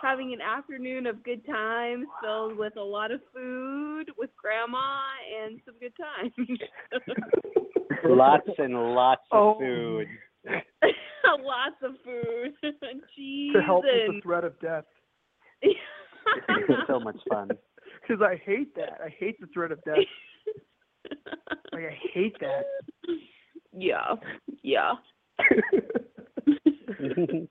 [0.03, 4.99] having an afternoon of good times filled with a lot of food with grandma
[5.43, 6.33] and some good times.
[8.05, 9.59] Lots and lots of Oh.
[9.59, 10.07] food.
[11.41, 12.53] Lots of food,
[13.17, 14.85] cheese, To help with the threat of death.
[16.87, 17.49] so much fun.
[18.01, 19.01] Because I hate that.
[19.05, 19.97] I hate the threat of death.
[21.73, 22.65] like I hate that.
[23.73, 24.15] yeah,
[24.63, 24.93] yeah.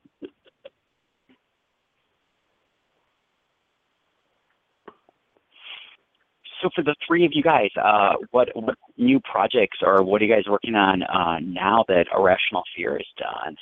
[6.61, 10.25] So for the three of you guys, uh, what what new projects or what are
[10.25, 13.55] you guys working on uh, now that Irrational Fear is done?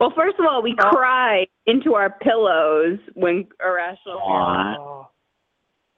[0.00, 4.20] Well, first of all, we cried into our pillows when irrational.
[4.20, 4.76] Fear- Aw.
[4.78, 5.08] Oh,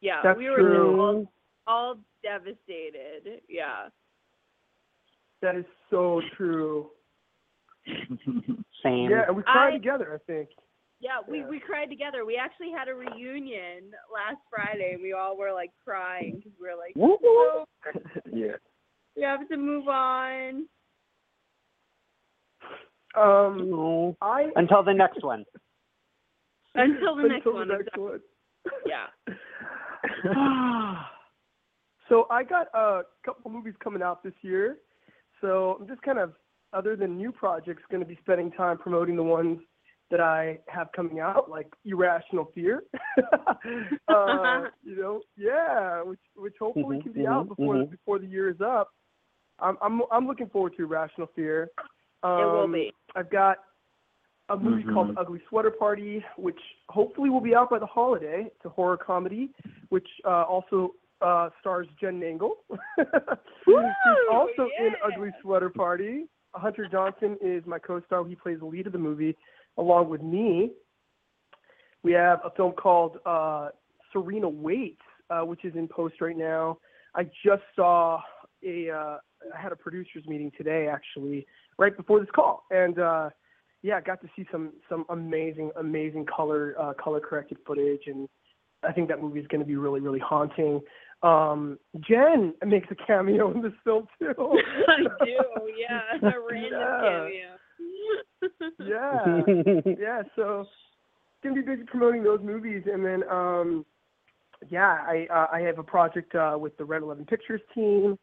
[0.00, 1.33] Yeah, That's we were all,
[1.66, 3.42] all devastated.
[3.48, 3.88] Yeah.
[5.42, 6.90] That is so true.
[8.83, 9.11] Same.
[9.11, 10.14] Yeah, and we cried I- together.
[10.14, 10.48] I think.
[11.03, 11.48] Yeah, we, Yeah.
[11.48, 12.26] we cried together.
[12.26, 16.68] We actually had a reunion last Friday, and we all were like crying because we
[16.68, 17.64] were like, "Oh,
[18.33, 18.57] yeah.
[19.16, 20.66] we have to move on.
[23.16, 24.16] Um, No.
[24.20, 25.44] I Until the next one.
[26.74, 27.68] Until the next until one.
[27.68, 28.05] the next exactly.
[28.05, 28.20] one.
[28.87, 29.07] Yeah.
[32.09, 34.76] so I got a couple movies coming out this year.
[35.40, 36.35] So I'm just kind of,
[36.72, 39.59] other than new projects, going to be spending time promoting the ones
[40.11, 42.83] that I have coming out, like Irrational Fear.
[44.09, 47.90] uh, you know, yeah, which which hopefully Mhm, can be out mhm, before mhm.
[47.90, 48.90] before the year is up.
[49.61, 51.70] I'm I'm I'm looking forward to Irrational Fear.
[52.22, 52.92] Um, it will be.
[53.16, 53.59] I've got
[54.48, 54.92] a movie Mhm.
[54.92, 58.44] called Ugly Sweater Party, which hopefully will be out by the holiday.
[58.46, 59.50] It's a horror comedy,
[59.90, 62.52] which uh, also uh, stars Jen Nangle.
[62.98, 63.74] She's
[64.33, 64.92] also in.
[65.04, 66.26] Ugly Sweater Party.
[66.54, 68.24] Hunter Johnson is my co-star.
[68.26, 69.37] He plays the lead of the movie
[69.78, 70.70] along with me.
[72.02, 73.68] We have a film called uh,
[74.12, 76.78] Serena Waits, uh, which is in post right now.
[77.14, 78.20] I just saw
[78.64, 79.16] a uh,
[79.54, 81.46] I had a producers meeting today actually,
[81.78, 83.30] right before this call, and uh,
[83.83, 88.28] yeah, I got to see some some amazing amazing color uh, color corrected footage, and
[88.83, 90.80] I think that movie is going to be really really haunting.
[91.22, 94.33] Um, Jen makes a cameo in this film too.
[94.88, 95.42] I do,
[95.78, 97.00] yeah, a random Yeah.
[97.02, 97.56] cameo.
[99.85, 100.22] yeah, yeah.
[100.35, 100.66] So
[101.42, 103.85] gonna be busy promoting those movies, and then um,
[104.68, 108.18] yeah, I uh, I have a project uh, with the Red Eleven Pictures team,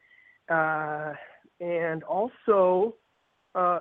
[0.49, 1.13] uh,
[1.59, 2.95] and also
[3.55, 3.79] uh,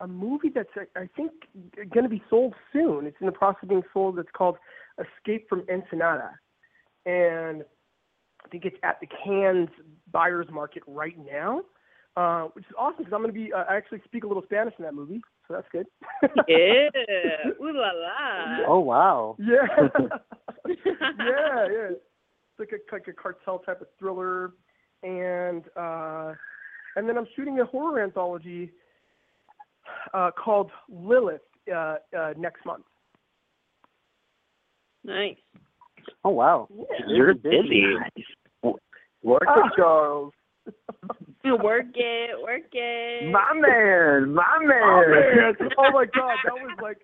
[0.00, 1.32] a movie that's I I think
[1.92, 3.06] going to be sold soon.
[3.06, 4.18] It's in the process of being sold.
[4.18, 4.56] It's called
[4.98, 6.32] Escape from Ensenada,
[7.06, 7.64] and
[8.44, 9.68] I think it's at the Cannes
[10.12, 11.62] buyers market right now,
[12.16, 14.42] uh, which is awesome because I'm going to be uh, I actually speak a little
[14.42, 15.86] Spanish in that movie, so that's good.
[16.48, 16.88] yeah,
[17.60, 18.64] ooh la la.
[18.66, 19.36] Oh wow.
[19.38, 19.66] Yeah.
[20.66, 20.74] yeah,
[21.18, 21.90] yeah.
[21.90, 24.52] It's like a like a cartel type of thriller,
[25.02, 26.34] and uh,
[26.96, 28.70] and then I'm shooting a horror anthology
[30.14, 31.40] uh, called Lilith
[31.72, 32.84] uh, uh, next month.
[35.04, 35.36] Nice.
[36.24, 36.68] Oh wow.
[37.06, 37.84] You're busy.
[39.22, 39.62] Work Ah.
[39.62, 40.32] with Charles.
[41.44, 43.30] Work it, work it.
[43.32, 45.36] My man, my Oh, man.
[45.58, 45.70] man.
[45.78, 46.98] oh my god, that was like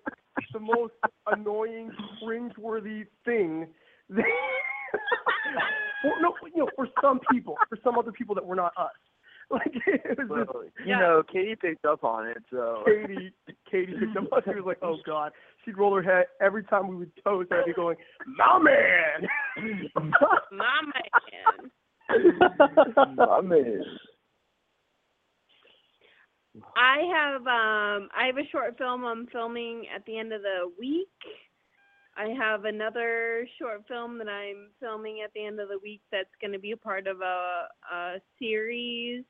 [0.53, 0.93] the most
[1.25, 1.91] annoying,
[2.23, 3.67] cringe-worthy thing.
[4.13, 4.23] for,
[6.21, 8.91] no, you know, for some people, for some other people that were not us.
[9.51, 13.31] Like it was just, Well, you know, Katie picked up on it, so Katie,
[13.71, 14.43] Katie picked up on it.
[14.45, 15.31] She was like, "Oh God!"
[15.63, 17.49] She'd roll her head every time we would toast.
[17.53, 17.95] I'd be going,
[18.37, 19.29] "My man."
[20.51, 21.71] My man.
[23.15, 23.83] my man.
[26.75, 30.71] I have um I have a short film I'm filming at the end of the
[30.79, 31.07] week.
[32.17, 36.33] I have another short film that I'm filming at the end of the week that's
[36.41, 39.23] going to be a part of a a series.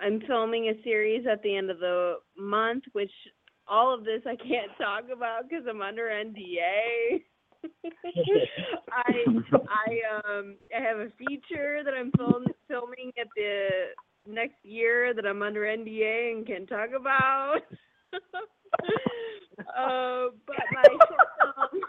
[0.00, 3.10] I'm filming a series at the end of the month which
[3.68, 7.22] all of this I can't talk about cuz I'm under NDA.
[8.92, 9.24] I
[9.68, 13.68] I um I have a feature that I'm film, filming at the
[14.26, 17.60] next year that I'm under NDA and can talk about.
[18.14, 18.18] uh,
[20.46, 20.82] but my
[21.40, 21.82] film,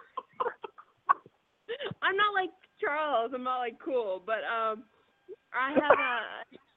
[2.02, 3.32] I'm not like Charles.
[3.34, 4.84] I'm not like cool, but um,
[5.54, 6.22] I have a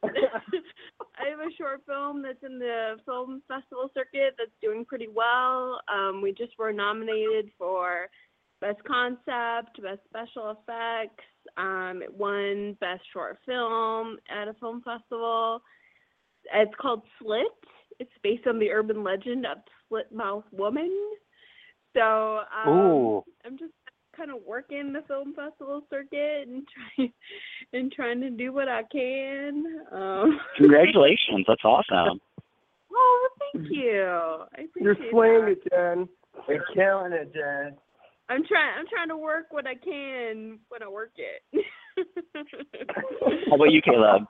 [0.04, 5.80] I have a short film that's in the film festival circuit that's doing pretty well.
[5.92, 8.08] Um, we just were nominated for
[8.60, 11.24] best concept, best special effects.
[11.56, 15.60] Um, it won best short film at a film festival.
[16.54, 17.42] It's called Slit.
[17.98, 19.58] It's based on the urban legend of
[19.88, 20.90] Slit Mouth Woman.
[21.94, 23.72] So um, I'm just
[24.16, 27.12] kind of working the film festival circuit and trying
[27.72, 29.64] and trying to do what I can.
[29.92, 31.44] Um, Congratulations.
[31.46, 32.20] That's awesome.
[32.92, 34.02] oh, thank you.
[34.02, 35.10] I appreciate You're that.
[35.10, 36.08] slaying it, Jen.
[36.48, 37.76] You're killing it, Jen.
[38.28, 38.78] I'm trying.
[38.78, 41.42] I'm trying to work what I can when I work it.
[43.48, 44.22] How about you, Caleb?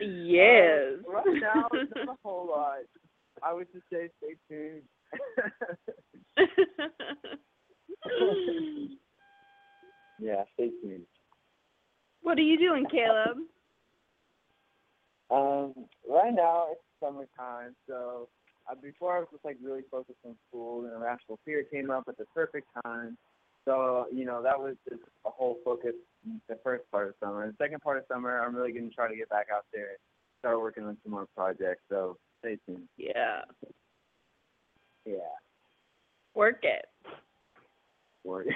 [0.00, 1.02] yes.
[1.06, 2.78] Right now, not a whole lot.
[3.42, 4.82] I would just say stay tuned.
[10.18, 11.06] yeah, stay tuned.
[12.22, 13.38] what are you doing, Caleb?
[15.30, 15.74] Um,
[16.08, 18.28] right now it's summertime, so
[18.70, 22.04] uh, before I was just like really focused on school, and Irrational Fear came up
[22.08, 23.16] at the perfect time.
[23.64, 25.94] So you know that was just a whole focus
[26.48, 27.46] the first part of summer.
[27.48, 29.88] The second part of summer, I'm really going to try to get back out there,
[29.88, 29.98] and
[30.38, 31.82] start working on some more projects.
[31.88, 32.88] So stay tuned.
[32.96, 33.42] Yeah.
[35.04, 35.16] Yeah.
[36.34, 36.86] Work it.
[38.26, 38.46] Work.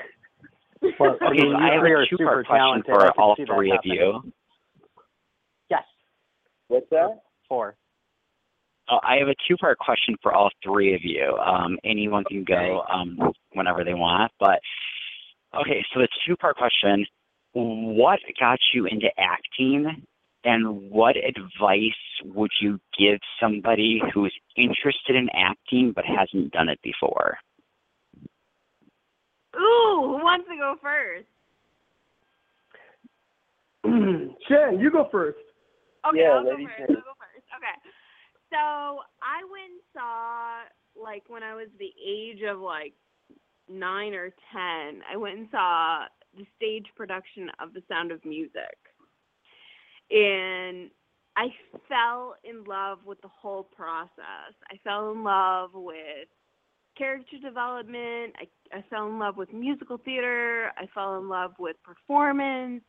[0.99, 3.81] Well, I Okay, mean, so I have a two-part super question for all three of
[3.85, 4.33] you.
[5.71, 5.85] Yes.
[6.69, 7.21] What's that?
[7.49, 7.77] Four.
[8.91, 11.37] Oh, I have a two-part question for all three of you.
[11.37, 13.19] Um, anyone can go um,
[13.53, 14.33] whenever they want.
[14.41, 14.61] But
[15.61, 17.07] okay, so the two-part question:
[17.53, 20.05] What got you into acting,
[20.45, 21.93] and what advice
[22.25, 27.39] would you give somebody who's interested in acting but hasn't done it before?
[29.57, 31.26] Ooh, who wants to go first?
[34.48, 35.38] Jen, you go first.
[36.09, 36.78] Okay, Yeah, I'll go first.
[36.78, 36.90] first.
[36.90, 37.46] I'll go first.
[37.57, 37.76] Okay.
[38.51, 38.57] So
[39.22, 40.62] I went and saw
[41.01, 42.94] like when I was the age of like
[43.68, 46.05] nine or ten, I went and saw
[46.36, 48.76] the stage production of The Sound of Music.
[50.11, 50.90] And
[51.36, 51.48] I
[51.88, 54.55] fell in love with the whole process.
[54.70, 56.28] I fell in love with
[57.01, 58.34] character development.
[58.36, 60.70] I, I fell in love with musical theater.
[60.76, 62.82] I fell in love with performance.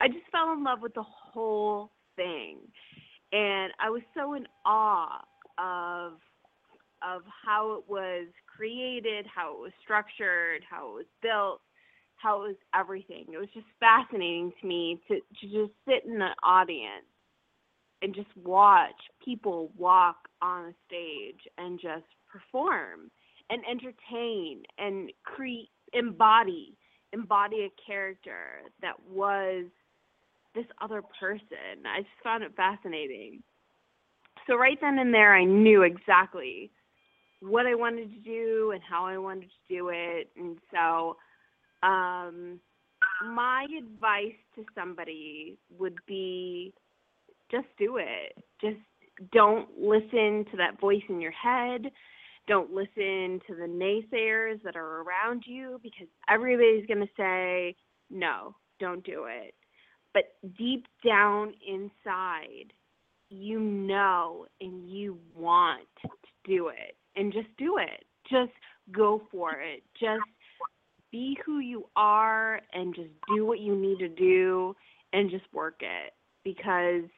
[0.00, 2.58] I just fell in love with the whole thing.
[3.32, 5.20] And I was so in awe
[5.58, 6.14] of
[7.02, 11.60] of how it was created, how it was structured, how it was built,
[12.14, 13.26] how it was everything.
[13.32, 17.10] It was just fascinating to me to, to just sit in an audience
[18.02, 18.94] and just watch
[19.24, 23.10] people walk on a stage and just perform
[23.50, 26.76] and entertain and create embody
[27.12, 29.66] embody a character that was
[30.54, 31.84] this other person.
[31.86, 33.42] I just found it fascinating.
[34.46, 36.70] So right then and there I knew exactly
[37.40, 40.30] what I wanted to do and how I wanted to do it.
[40.36, 41.16] And so
[41.82, 42.60] um
[43.34, 46.72] my advice to somebody would be
[47.50, 48.36] just do it.
[48.60, 48.78] Just
[49.32, 51.90] don't listen to that voice in your head.
[52.48, 57.76] Don't listen to the naysayers that are around you because everybody's going to say,
[58.10, 59.54] no, don't do it.
[60.12, 62.72] But deep down inside,
[63.30, 66.08] you know and you want to
[66.44, 66.96] do it.
[67.16, 68.04] And just do it.
[68.30, 68.52] Just
[68.90, 69.82] go for it.
[69.98, 70.22] Just
[71.10, 74.74] be who you are and just do what you need to do
[75.12, 77.08] and just work it because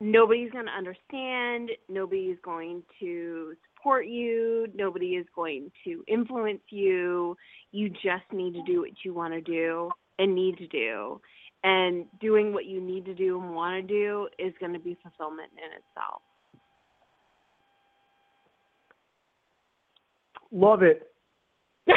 [0.00, 3.54] nobody's going to understand, nobody's going to
[3.86, 7.36] support you, nobody is going to influence you.
[7.70, 11.20] You just need to do what you want to do and need to do.
[11.62, 14.96] And doing what you need to do and want to do is going to be
[15.02, 16.22] fulfillment in itself.
[20.50, 21.08] Love it.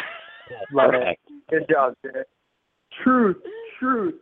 [0.72, 1.18] Love it.
[1.50, 2.24] Good job, Jen.
[3.04, 3.38] Truth,
[3.80, 4.16] truth.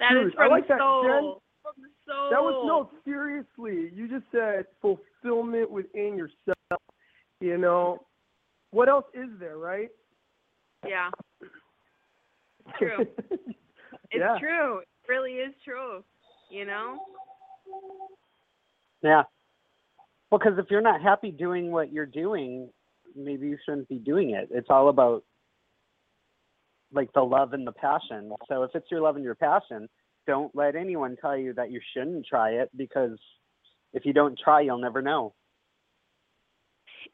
[0.00, 0.34] That is truth.
[0.34, 1.42] from I like the that, soul.
[2.08, 2.16] Jen.
[2.16, 2.30] From the soul.
[2.30, 3.90] That was no seriously.
[3.94, 6.82] You just said fulfillment within yourself.
[7.40, 7.98] You know,
[8.70, 9.90] what else is there, right?
[10.86, 11.10] Yeah.
[11.40, 11.50] It's
[12.78, 13.06] true.
[13.30, 13.54] It's
[14.14, 14.36] Yeah.
[14.38, 14.78] true.
[14.78, 16.02] It really is true.
[16.50, 16.98] You know?
[19.02, 19.22] Yeah.
[20.30, 22.68] Well, because if you're not happy doing what you're doing,
[23.14, 24.48] maybe you shouldn't be doing it.
[24.50, 25.24] It's all about
[26.92, 28.32] like the love and the passion.
[28.48, 29.88] So if it's your love and your passion,
[30.28, 33.18] don't let anyone tell you that you shouldn't try it because
[33.94, 35.34] if you don't try, you'll never know.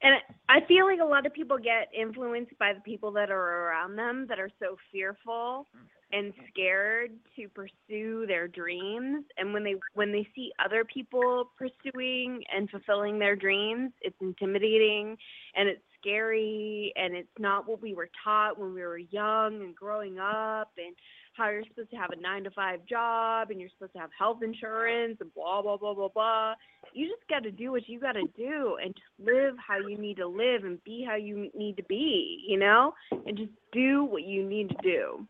[0.03, 0.17] And
[0.49, 3.95] I feel like a lot of people get influenced by the people that are around
[3.95, 5.69] them that are so fearful
[6.13, 12.43] and scared to pursue their dreams and when they when they see other people pursuing
[12.55, 15.17] and fulfilling their dreams it's intimidating
[15.57, 19.75] and it's scary and it's not what we were taught when we were young and
[19.75, 20.95] growing up and
[21.37, 24.11] how you're supposed to have a 9 to 5 job and you're supposed to have
[24.19, 26.55] health insurance and blah blah blah blah blah
[26.93, 29.97] you just got to do what you got to do and just live how you
[29.99, 32.93] need to live and be how you need to be you know
[33.27, 35.27] and just do what you need to do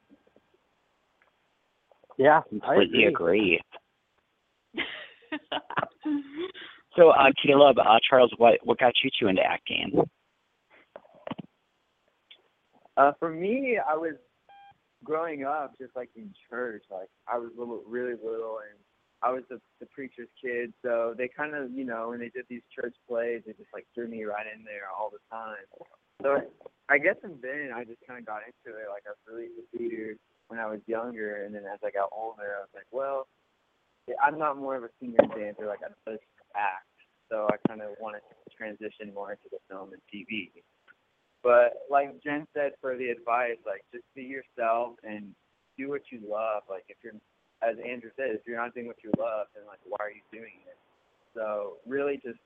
[2.16, 3.61] Yeah, I Completely agree.
[4.74, 4.80] agree.
[6.96, 9.92] So, uh, Caleb, uh, Charles, what what got you two into acting?
[12.96, 14.14] Uh, for me, I was
[15.05, 16.84] growing up just like in church.
[16.90, 18.78] Like I was little, really little, and
[19.22, 20.72] I was the the preacher's kid.
[20.82, 23.86] So they kind of, you know, when they did these church plays, they just like
[23.94, 25.68] threw me right in there all the time.
[26.22, 26.40] So
[26.88, 28.88] I guess from then I just kind of got into it.
[28.88, 30.16] Like I was really into theater
[30.48, 33.28] when I was younger, and then as I got older, I was like, well,
[34.22, 35.66] I'm not more of a senior dancer.
[35.66, 36.24] Like I just
[36.57, 36.88] act.
[37.30, 40.52] So I kind of wanted to transition more into the film and TV.
[41.45, 45.36] But like Jen said, for the advice, like just be yourself and
[45.76, 46.62] do what you love.
[46.70, 47.12] Like if you're,
[47.61, 50.24] as Andrew said, if you're not doing what you love, then like why are you
[50.32, 50.78] doing it?
[51.34, 52.40] So really, just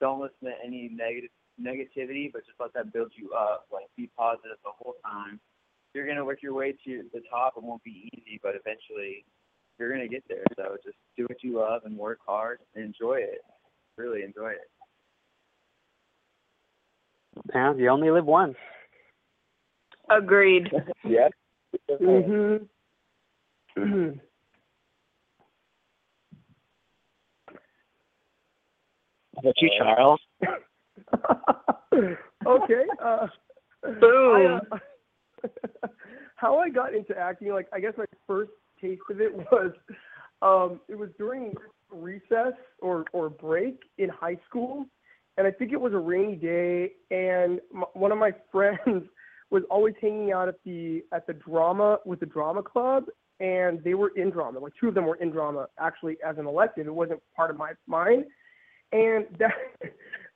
[0.00, 1.28] don't listen to any negative
[1.60, 3.66] negativity, but just let that build you up.
[3.70, 5.38] Like be positive the whole time.
[5.92, 7.54] You're gonna work your way to the top.
[7.58, 9.24] It won't be easy, but eventually
[9.78, 10.44] you're gonna get there.
[10.56, 13.44] So just do what you love and work hard and enjoy it.
[13.98, 14.69] Really enjoy it.
[17.54, 18.56] Yeah, you only live once.
[20.08, 20.70] agreed
[21.04, 21.28] Yeah.
[21.90, 22.68] Mhm.
[23.76, 24.20] Mhm.
[29.34, 30.20] How about you, Charles?
[32.46, 32.84] okay.
[33.02, 33.26] Uh,
[34.00, 34.60] Boom.
[34.72, 34.76] I,
[35.44, 35.48] uh,
[36.36, 38.50] how I got into acting, like I guess my first
[38.80, 39.72] taste of it was,
[40.42, 41.54] um, it was during
[41.90, 44.86] recess or or break in high school,
[45.36, 49.04] and I think it was a rainy day, and m- one of my friends
[49.50, 53.04] was always hanging out at the at the drama with the drama club,
[53.40, 54.60] and they were in drama.
[54.60, 56.86] Like two of them were in drama actually as an elective.
[56.86, 58.24] It wasn't part of my mine,
[58.92, 59.52] and that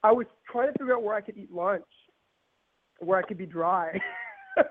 [0.02, 1.84] I was trying to figure out where I could eat lunch,
[3.00, 4.00] where I could be dry.
[4.56, 4.62] so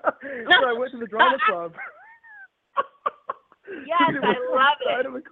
[0.66, 1.74] I went to the drama club.
[3.86, 4.28] Yes, I
[5.06, 5.24] love it.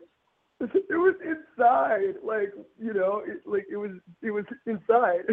[0.74, 3.90] it was inside, like you know, it, like it was
[4.22, 5.26] it was inside.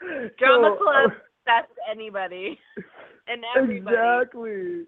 [0.38, 1.10] Drama So, club.
[1.10, 1.14] Uh,
[1.46, 2.58] that's anybody
[3.28, 3.96] and everybody.
[3.96, 4.86] Exactly.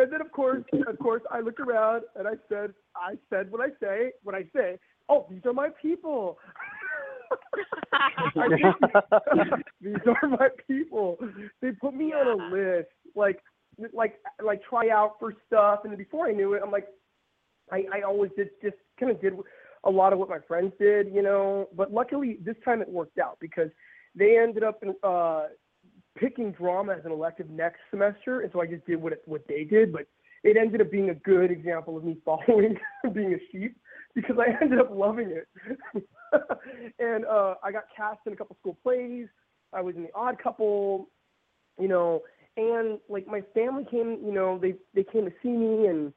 [0.00, 3.62] And then of course, of course, I looked around and I said, I said what
[3.62, 4.12] I say.
[4.22, 4.78] What I say.
[5.08, 6.38] Oh, these are my people.
[9.80, 11.18] These are my people.
[11.62, 13.40] They put me on a list, like,
[13.94, 15.80] like, like try out for stuff.
[15.84, 16.88] And then before I knew it, I'm like,
[17.70, 19.34] I, I always did just kind of did
[19.84, 21.68] a lot of what my friends did, you know.
[21.76, 23.70] But luckily, this time it worked out because
[24.14, 25.46] they ended up in, uh,
[26.16, 29.46] picking drama as an elective next semester, and so I just did what it, what
[29.48, 29.92] they did.
[29.92, 30.06] But
[30.42, 32.76] it ended up being a good example of me following
[33.12, 33.76] being a sheep
[34.14, 35.48] because I ended up loving it.
[36.98, 39.28] and uh, I got cast in a couple school plays.
[39.72, 41.08] I was in the Odd Couple,
[41.78, 42.22] you know,
[42.56, 46.12] and like my family came, you know, they they came to see me, and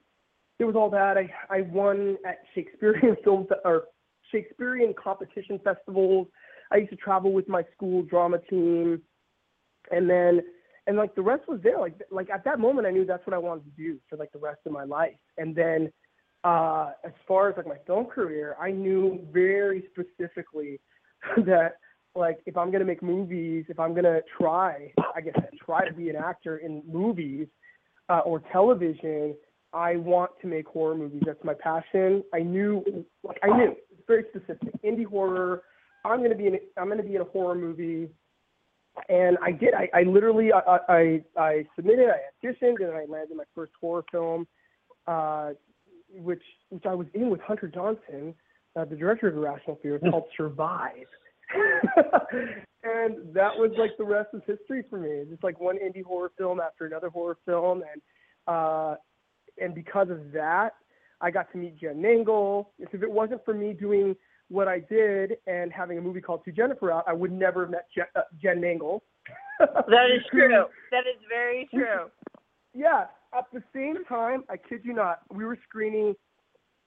[0.61, 1.17] it was all that.
[1.17, 3.85] I I won at Shakespearean film or
[4.31, 6.27] Shakespearean competition festivals.
[6.71, 9.01] I used to travel with my school drama team,
[9.89, 10.41] and then
[10.85, 11.79] and like the rest was there.
[11.79, 14.31] Like like at that moment, I knew that's what I wanted to do for like
[14.33, 15.17] the rest of my life.
[15.39, 15.91] And then
[16.43, 20.79] uh, as far as like my film career, I knew very specifically
[21.37, 21.77] that
[22.13, 25.33] like if I'm gonna make movies, if I'm gonna try, I guess
[25.65, 27.47] try to be an actor in movies
[28.09, 29.35] uh, or television,
[29.73, 31.23] I want to make horror movies.
[31.25, 32.23] That's my passion.
[32.33, 32.83] I knew,
[33.23, 34.69] like I knew, it's very specific.
[34.83, 35.63] Indie horror.
[36.03, 36.59] I'm gonna be in.
[36.77, 38.09] I'm gonna be in a horror movie,
[39.07, 39.73] and I did.
[39.73, 42.09] I, I literally, I, I, I submitted.
[42.09, 44.47] I auditioned, and I landed my first horror film,
[45.07, 45.51] uh,
[46.09, 48.33] which which I was in with Hunter Johnson,
[48.75, 49.95] uh, the director of Irrational Fear.
[49.95, 51.07] It's called Survive.
[52.83, 55.23] and that was like the rest is history for me.
[55.29, 58.01] Just like one indie horror film after another horror film, and
[58.47, 58.95] uh,
[59.59, 60.71] and because of that,
[61.21, 62.67] I got to meet Jen Nangle.
[62.79, 64.15] If it wasn't for me doing
[64.49, 67.71] what I did and having a movie called To Jennifer out, I would never have
[67.71, 69.01] met Jen, uh, Jen Nangle.
[69.59, 70.65] That is true.
[70.91, 72.09] That is very true.
[72.73, 73.05] Yeah.
[73.37, 76.15] At the same time, I kid you not, we were screening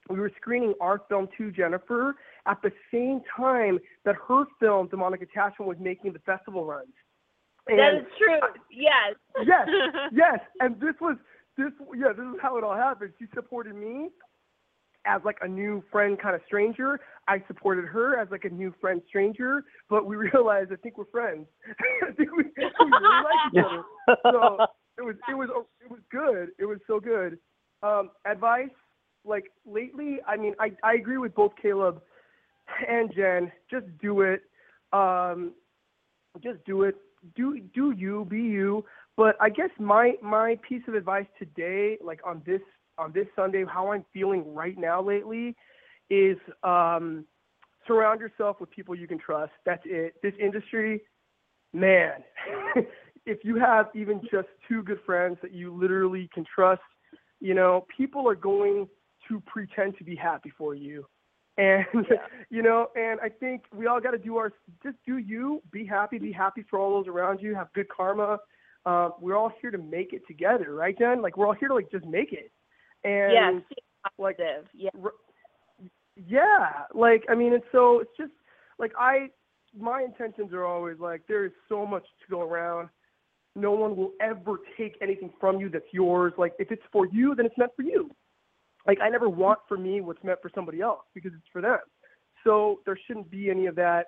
[0.09, 2.13] we were screening our film to Jennifer
[2.45, 6.93] at the same time that her film, Demonic Attachment, was making the festival runs.
[7.67, 8.39] that And- is true.
[8.69, 9.15] Yes.
[9.47, 9.67] yes,
[10.11, 10.39] yes.
[10.59, 11.17] And this was
[11.57, 13.13] this yeah, this is how it all happened.
[13.19, 14.09] She supported me
[15.05, 16.99] as like a new friend kind of stranger.
[17.27, 21.05] I supported her as like a new friend stranger, but we realized I think we're
[21.05, 21.47] friends.
[22.03, 23.83] I think we, we really like each other.
[24.31, 24.65] So
[24.97, 25.49] it was it was
[25.83, 26.49] it was good.
[26.59, 27.37] It was so good.
[27.83, 28.69] Um, advice
[29.25, 32.01] like lately, I mean, I I agree with both Caleb
[32.87, 33.51] and Jen.
[33.69, 34.41] Just do it.
[34.93, 35.53] Um,
[36.41, 36.95] just do it.
[37.35, 38.85] Do do you be you.
[39.17, 42.61] But I guess my my piece of advice today, like on this
[42.97, 45.55] on this Sunday, how I'm feeling right now lately,
[46.09, 47.25] is um,
[47.87, 49.51] surround yourself with people you can trust.
[49.65, 50.15] That's it.
[50.21, 51.01] This industry,
[51.73, 52.23] man,
[53.25, 56.81] if you have even just two good friends that you literally can trust,
[57.39, 58.87] you know, people are going
[59.27, 61.05] to pretend to be happy for you.
[61.57, 61.85] And
[62.49, 64.51] you know, and I think we all got to do our
[64.83, 68.39] just do you, be happy, be happy for all those around you, have good karma.
[68.85, 71.21] Uh, we're all here to make it together, right, Jen?
[71.21, 72.51] Like we're all here to like just make it.
[73.03, 73.79] And Yes.
[74.17, 74.37] like
[74.73, 74.89] Yeah.
[75.03, 75.11] r-
[76.15, 78.31] yeah, like I mean, it's so it's just
[78.77, 79.29] like I
[79.77, 82.89] my intentions are always like there is so much to go around.
[83.55, 86.33] No one will ever take anything from you that's yours.
[86.37, 88.09] Like if it's for you, then it's meant for you.
[88.85, 91.79] Like I never want for me what's meant for somebody else because it's for them.
[92.43, 94.07] So there shouldn't be any of that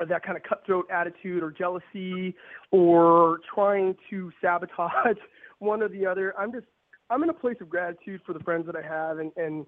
[0.00, 2.34] of that kind of cutthroat attitude or jealousy
[2.70, 5.16] or trying to sabotage
[5.58, 6.34] one or the other.
[6.38, 6.66] I'm just
[7.10, 9.64] I'm in a place of gratitude for the friends that I have and, and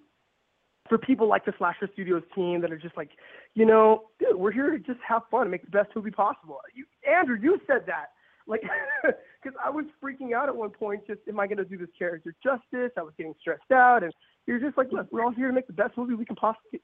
[0.88, 3.10] for people like the Slasher Studios team that are just like,
[3.54, 6.58] you know, dude, we're here to just have fun and make the best movie possible.
[6.74, 8.06] You, Andrew, you said that.
[8.46, 8.62] Like,
[9.02, 11.90] because I was freaking out at one point, just, am I going to do this
[11.98, 12.90] character justice?
[12.96, 14.02] I was getting stressed out.
[14.02, 14.12] And
[14.46, 16.80] you're just like, look, we're all here to make the best movie we can possibly,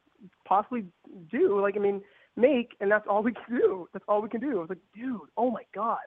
[0.46, 0.84] possibly
[1.30, 1.60] do.
[1.60, 2.02] Like, I mean,
[2.36, 3.88] make, and that's all we can do.
[3.92, 4.52] That's all we can do.
[4.58, 5.98] I was like, dude, oh my God.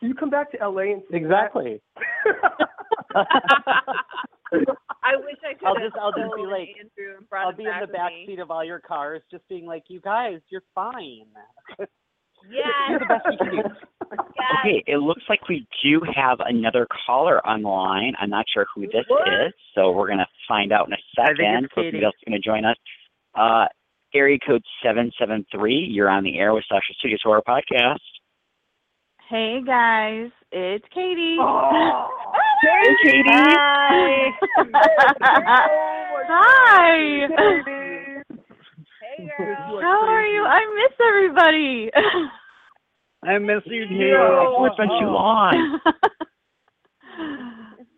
[0.00, 1.24] Can you come back to LA and say that?
[1.24, 1.80] Exactly.
[5.02, 7.64] I wish I could I'll just I'll just be like Andrew and brought I'll be
[7.64, 8.24] in the with back me.
[8.26, 11.26] seat of all your cars, just being like, "You guys, you're fine."
[11.78, 11.88] Yes.
[12.90, 13.62] You're the best we can do.
[14.12, 18.12] Okay, it looks like we do have another caller online.
[18.20, 19.26] I'm not sure who this What?
[19.28, 21.64] is, so we're gonna find out in a I think second.
[21.64, 22.04] it's Hopefully Katie.
[22.04, 22.76] else is gonna join us.
[23.34, 23.66] Uh,
[24.14, 25.86] area code seven seven three.
[25.90, 27.98] You're on the air with Slasher Studios Horror Podcast.
[29.28, 31.36] Hey guys, it's Katie.
[31.40, 32.08] Oh,
[32.62, 33.22] Hey, Katie.
[33.28, 34.30] Hi.
[34.58, 35.66] my
[36.28, 37.26] Hi.
[39.16, 39.80] Hey, girl.
[39.82, 40.44] How are you?
[40.44, 41.90] I miss everybody.
[43.22, 44.66] I miss you too.
[44.66, 45.80] It's been too long.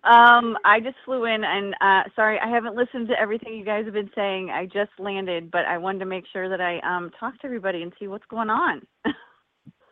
[0.06, 3.84] Um, I just flew in and uh sorry, I haven't listened to everything you guys
[3.84, 4.50] have been saying.
[4.50, 7.82] I just landed, but I wanted to make sure that I um talk to everybody
[7.82, 8.82] and see what's going on.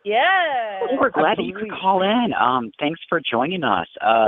[0.05, 0.81] Yeah.
[0.81, 2.31] Well, we're glad that you could call in.
[2.39, 3.87] Um, thanks for joining us.
[3.99, 4.27] Uh,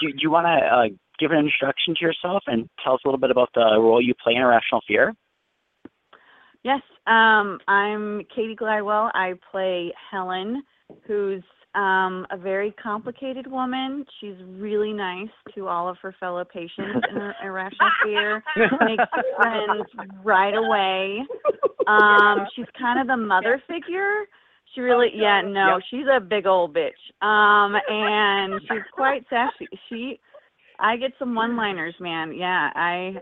[0.00, 0.84] do, do you want to uh,
[1.20, 4.14] give an introduction to yourself and tell us a little bit about the role you
[4.14, 5.14] play in Irrational Fear?
[6.64, 9.10] Yes, um, I'm Katie Glidewell.
[9.14, 10.62] I play Helen,
[11.06, 11.42] who's
[11.78, 14.04] um, a very complicated woman.
[14.20, 18.42] She's really nice to all of her fellow patients in Ir- Irrational Fear,
[18.84, 19.04] makes
[19.36, 19.84] friends
[20.24, 21.24] right away.
[21.86, 24.24] Um, she's kind of the mother figure.
[24.74, 26.90] She really, yeah, no, she's a big old bitch.
[27.24, 29.68] Um, and she's quite sassy.
[29.88, 30.18] She,
[30.80, 32.34] I get some one-liners, man.
[32.34, 33.14] Yeah, I.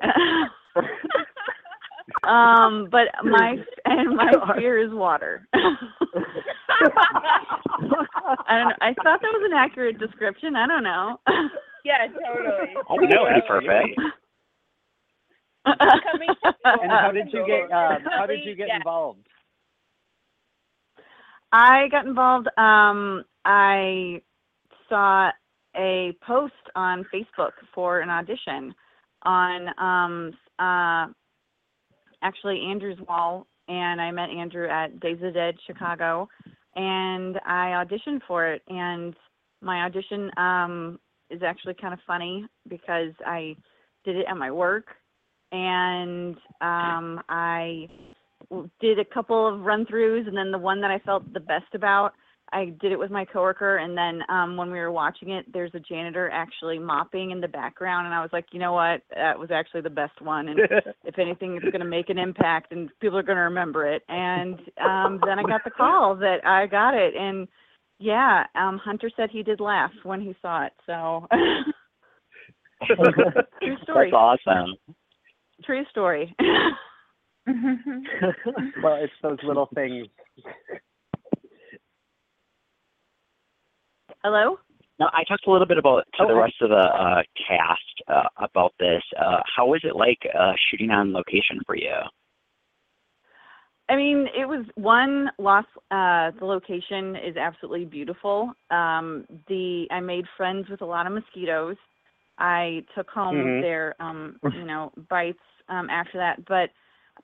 [2.24, 5.46] um, but my and my fear is water.
[6.80, 8.74] I don't know.
[8.80, 10.56] I thought that was an accurate description.
[10.56, 11.20] I don't know.
[11.84, 12.74] Yeah, totally.
[12.90, 14.00] Oh, no, it's perfect.
[16.82, 17.70] And how did you get?
[17.72, 18.76] Um, how did you get Yeah.
[18.78, 19.26] involved?
[21.52, 22.48] I got involved.
[22.58, 24.20] Um, I
[24.88, 25.30] saw
[25.76, 28.74] a post on Facebook for an audition
[29.22, 31.06] on um, uh,
[32.22, 36.28] actually Andrew's wall, and I met Andrew at Days of the Dead Chicago,
[36.76, 38.62] and I auditioned for it.
[38.68, 39.14] And
[39.62, 41.00] my audition um,
[41.30, 43.56] is actually kind of funny because I
[44.04, 44.86] did it at my work,
[45.50, 47.88] and um, I
[48.80, 51.74] did a couple of run throughs and then the one that I felt the best
[51.74, 52.12] about
[52.52, 55.72] I did it with my coworker and then um when we were watching it there's
[55.74, 59.02] a janitor actually mopping in the background and I was like, you know what?
[59.14, 60.60] That was actually the best one and
[61.04, 64.02] if anything it's going to make an impact and people are going to remember it.
[64.08, 67.48] And um then I got the call that I got it and
[67.98, 70.72] yeah, um Hunter said he did laugh when he saw it.
[70.86, 71.26] So
[72.86, 74.10] True story.
[74.10, 74.74] That's awesome.
[75.64, 76.34] True story.
[78.82, 80.08] well, it's those little things.
[84.26, 84.58] Hello?
[84.98, 88.28] Now, I talked a little bit about to the rest of the uh, cast uh,
[88.44, 89.00] about this.
[89.16, 91.94] Uh, how was it like uh, shooting on location for you?
[93.88, 95.64] I mean, it was one loss.
[95.92, 98.50] Uh, the location is absolutely beautiful.
[98.72, 101.76] Um, the I made friends with a lot of mosquitoes.
[102.38, 103.60] I took home Mhm.
[103.60, 106.44] their, um, you know, bites um, after that.
[106.46, 106.70] But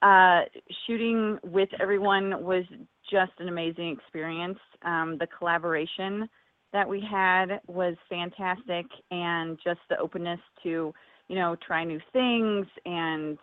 [0.01, 0.45] uh,
[0.87, 2.63] shooting with everyone was
[3.11, 4.59] just an amazing experience.
[4.83, 6.29] Um, the collaboration
[6.73, 10.93] that we had was fantastic, and just the openness to,
[11.29, 13.37] you know, try new things and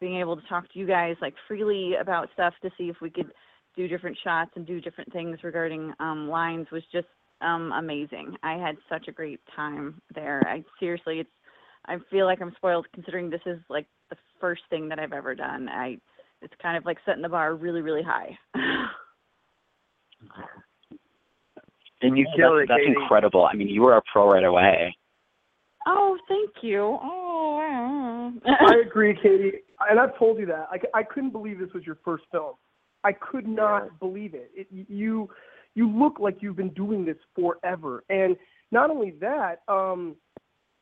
[0.00, 3.08] being able to talk to you guys like freely about stuff to see if we
[3.08, 3.30] could
[3.76, 7.06] do different shots and do different things regarding um, lines was just
[7.40, 8.36] um, amazing.
[8.42, 10.42] I had such a great time there.
[10.46, 11.30] I seriously, it's
[11.86, 15.34] I feel like I'm spoiled considering this is like the first thing that I've ever
[15.34, 15.68] done.
[15.68, 15.98] I
[16.42, 18.36] it's kind of like setting the bar really, really high.
[22.02, 23.00] And you killed that's, it, that's Katie.
[23.00, 23.48] incredible.
[23.50, 24.96] I mean, you were a pro right away.
[25.86, 26.98] oh, thank you.
[27.02, 28.32] Oh.
[28.46, 30.68] I agree, Katie, and I've told you that.
[30.94, 32.54] i couldn't believe this was your first film.
[33.04, 34.50] I could not believe it.
[34.54, 34.68] it.
[34.70, 35.28] You
[35.74, 38.36] you look like you've been doing this forever, and
[38.70, 40.16] not only that, um,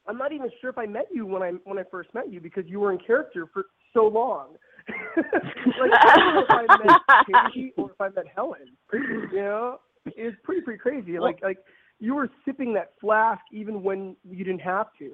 [0.06, 2.40] I'm not even sure if I met you when I when I first met you
[2.40, 4.56] because you were in character for so long.
[5.16, 8.76] like I don't know if I met Katie or if I met Helen.
[8.92, 9.80] You know,
[10.16, 11.18] it's pretty pretty crazy.
[11.18, 11.58] Like like
[11.98, 15.10] you were sipping that flask even when you didn't have to.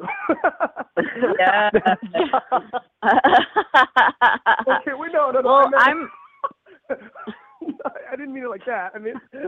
[1.39, 1.71] Yeah.
[4.69, 5.43] okay, wait, no, no, no.
[5.43, 6.11] Well, I I'm.
[8.13, 8.93] I didn't mean it like that.
[8.95, 9.15] I mean,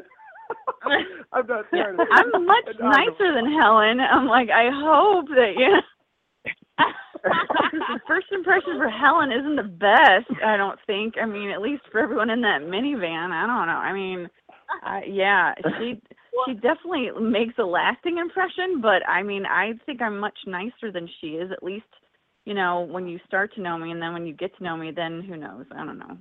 [1.33, 1.97] I'm not trying.
[2.11, 4.01] I'm much I don't um, nicer than Helen.
[4.01, 5.77] I'm like, I hope that you.
[7.23, 10.31] the first impression for Helen isn't the best.
[10.45, 11.15] I don't think.
[11.21, 13.31] I mean, at least for everyone in that minivan.
[13.31, 13.79] I don't know.
[13.79, 14.29] I mean,
[14.87, 16.01] uh, yeah, she
[16.47, 18.81] she definitely makes a lasting impression.
[18.81, 21.51] But I mean, I think I'm much nicer than she is.
[21.51, 21.87] At least,
[22.45, 24.77] you know, when you start to know me, and then when you get to know
[24.77, 25.67] me, then who knows?
[25.73, 26.17] I don't know.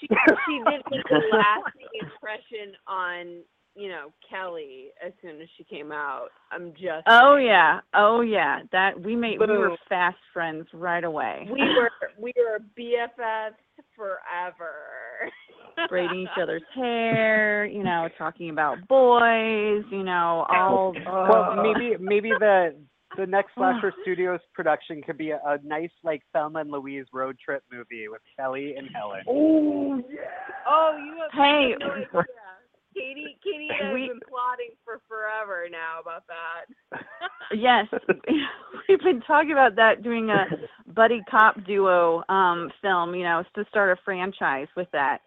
[0.00, 3.42] She she did make a lasting impression on
[3.74, 6.28] you know Kelly as soon as she came out.
[6.52, 8.60] I'm just Oh yeah, oh yeah.
[8.72, 11.48] That we made we were fast friends right away.
[11.52, 13.54] we were we were BFFs
[13.96, 14.72] forever.
[15.88, 22.30] Braiding each other's hair, you know, talking about boys, you know, all well, maybe maybe
[22.38, 22.74] the
[23.16, 27.36] the next Slasher Studios production could be a, a nice like Thelma and Louise road
[27.42, 29.22] trip movie with Kelly and Helen.
[29.28, 30.20] Oh yeah.
[30.66, 31.74] Oh, you have Hey.
[31.80, 32.06] no idea.
[32.94, 37.00] Katie, Katie and I have We- been plotting for forever now about that.
[37.50, 37.86] Yes,
[38.88, 40.44] we've been talking about that doing a
[40.92, 43.14] buddy cop duo um film.
[43.14, 45.20] You know, to start a franchise with that.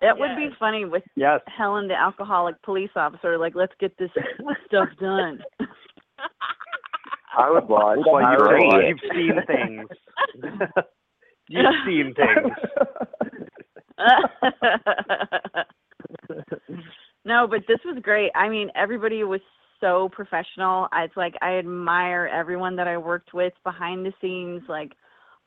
[0.00, 1.40] That would be funny with Yes.
[1.46, 3.38] Helen, the alcoholic police officer.
[3.38, 4.10] Like, let's get this
[4.66, 5.40] stuff done.
[7.36, 7.98] I would watch.
[8.06, 8.84] Well, I you've, would watch.
[8.86, 9.88] you've seen things.
[11.48, 12.52] you've seen things.
[17.24, 18.30] no, but this was great.
[18.34, 19.40] I mean, everybody was
[19.80, 20.88] so professional.
[20.94, 24.92] It's like I admire everyone that I worked with behind the scenes, like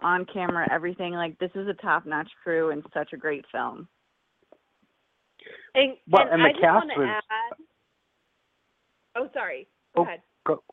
[0.01, 1.13] on camera, everything.
[1.13, 3.87] Like this is a top-notch crew and such a great film.
[5.75, 7.57] And, Well, and, and the I just cast want to was- add.
[9.15, 9.67] Oh, sorry.
[9.95, 10.21] Go Oh, ahead.
[10.45, 10.63] go-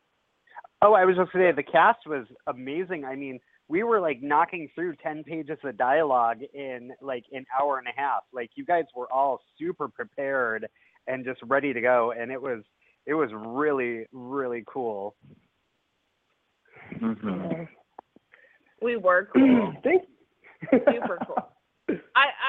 [0.81, 3.05] Oh, I was just gonna say the cast was amazing.
[3.05, 7.79] I mean, we were like knocking through ten pages of dialogue in like an hour
[7.79, 8.21] and a half.
[8.33, 10.67] Like you guys were all super prepared
[11.07, 12.63] and just ready to go, and it was
[13.07, 15.15] it was really really cool.
[17.01, 17.63] Mm-hmm.
[18.81, 19.73] We were cool.
[19.83, 20.03] Thank
[20.71, 21.49] Super cool.
[21.89, 21.93] I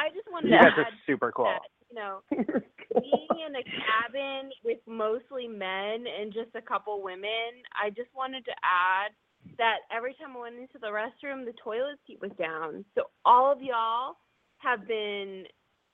[0.07, 1.47] I just wanted You to guys are add super cool.
[1.47, 1.61] that
[1.97, 7.62] you know being in a cabin with mostly men and just a couple women.
[7.82, 9.12] I just wanted to add
[9.59, 12.84] that every time I went into the restroom, the toilet seat was down.
[12.94, 14.16] So all of y'all
[14.59, 15.44] have been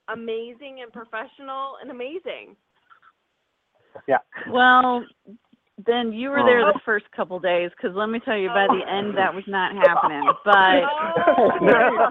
[0.08, 2.56] amazing and professional and amazing.
[4.08, 4.18] Yeah.
[4.50, 5.04] Well,
[5.84, 6.72] then you were there Oh.
[6.72, 9.74] the first couple days because let me tell you, by the end that was not
[9.74, 10.22] happening.
[10.44, 10.82] But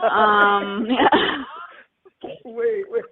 [0.08, 0.88] um,
[2.46, 3.04] Wait, wait.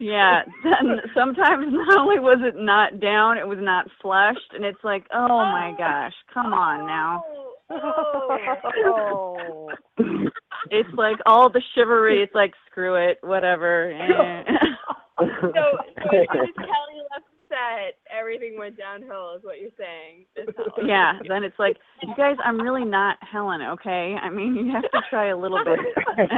[0.00, 4.82] Yeah, then sometimes not only was it not down, it was not flushed, and it's
[4.84, 7.24] like, oh my gosh, come on now.
[7.70, 9.68] Oh.
[10.70, 12.22] It's like all the chivalry.
[12.22, 13.90] It's like screw it, whatever.
[13.92, 14.44] eh.
[15.18, 15.50] So, so as
[16.12, 20.26] soon as Kelly left the set, everything went downhill, is what you're saying.
[20.36, 20.46] Is
[20.86, 24.14] yeah, then it's like, you guys, I'm really not Helen, okay?
[24.22, 25.80] I mean, you have to try a little bit.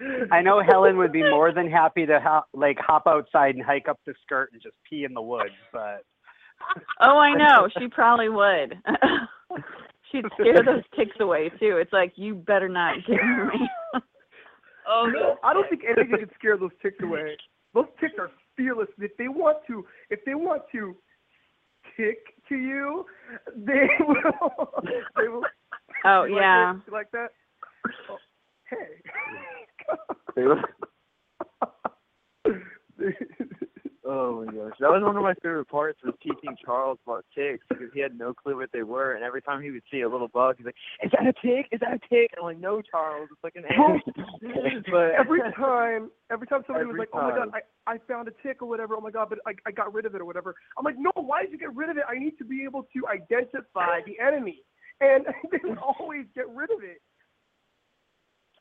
[0.32, 3.88] I know Helen would be more than happy to hop, like hop outside and hike
[3.88, 6.04] up the skirt and just pee in the woods, but
[7.00, 7.68] oh, I know.
[7.78, 8.74] She probably would.
[10.10, 11.76] She'd scare those ticks away too.
[11.76, 13.68] It's like you better not get near me.
[14.90, 17.36] Oh, no, I don't think anything can scare those ticks away.
[17.74, 18.88] Those ticks are fearless.
[18.98, 20.96] If they want to, if they want to
[21.94, 22.18] tick
[22.48, 23.04] to you,
[23.54, 24.72] they will.
[25.16, 25.42] They will.
[26.04, 26.70] Oh You like yeah.
[26.72, 26.80] it?
[26.86, 27.28] You like that?
[28.10, 28.16] Oh,
[28.70, 29.66] hey.
[34.04, 37.64] oh my gosh, that was one of my favorite parts was teaching Charles about ticks
[37.68, 40.08] because he had no clue what they were, and every time he would see a
[40.08, 41.68] little bug, he's like, "Is that a tick?
[41.72, 44.02] Is that a tick?" And I'm like, "No, Charles, it's like an ant."
[44.90, 47.50] but every time, every time somebody was Every like, "Oh my god.
[47.86, 50.06] I, I found a tick or whatever," oh my god, but I, I got rid
[50.06, 50.54] of it or whatever.
[50.78, 52.04] I'm like, "No, why did you get rid of it?
[52.08, 54.62] I need to be able to identify the enemy."
[55.00, 57.00] And they would always get rid of it.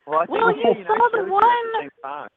[0.08, 2.28] Well, I think Well, you saw the showed you at one- time.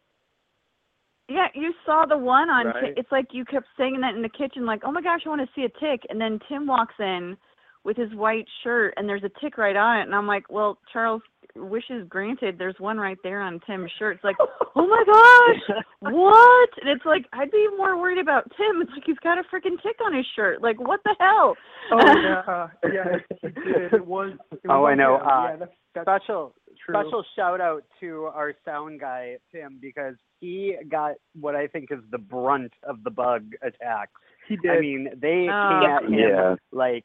[1.29, 2.67] Yeah, you saw the one on.
[2.67, 2.95] Right.
[2.95, 5.29] Ti- it's like you kept saying that in the kitchen, like, "Oh my gosh, I
[5.29, 7.37] want to see a tick," and then Tim walks in
[7.85, 10.79] with his white shirt, and there's a tick right on it, and I'm like, "Well,
[10.93, 11.23] Charles,
[11.57, 12.57] wishes granted.
[12.59, 14.37] There's one right there on Tim's shirt." It's like,
[14.77, 18.81] "Oh my gosh, what?" And it's like I'd be more worried about Tim.
[18.83, 20.63] It's like he's got a freaking tick on his shirt.
[20.63, 21.57] Like, what the hell?
[21.93, 23.93] Oh yeah, yeah, he did.
[23.95, 24.33] It was.
[24.53, 25.17] It was Oh, I know.
[25.17, 25.23] him.
[25.27, 26.95] Uh, yeah, that's, that's special true.
[26.95, 31.99] special shout out to our sound guy Tim because he got what I think is
[32.11, 34.13] the brunt of the bug attacks.
[34.49, 34.71] He did.
[34.71, 35.81] I mean, they Oh.
[35.81, 36.55] came at him Yeah.
[36.73, 37.05] like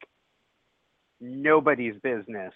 [1.22, 2.54] nobody's business.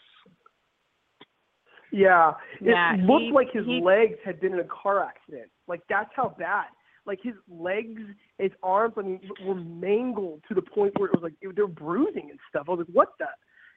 [1.92, 5.50] Yeah, it Yeah, looked he- like his he- legs had been in a car accident.
[5.68, 6.66] Like that's how bad.
[7.06, 8.02] Like his legs,
[8.38, 11.68] his arms, I mean, were mangled to the point where it was like they were
[11.68, 12.66] bruising and stuff.
[12.68, 13.26] I was like, what the?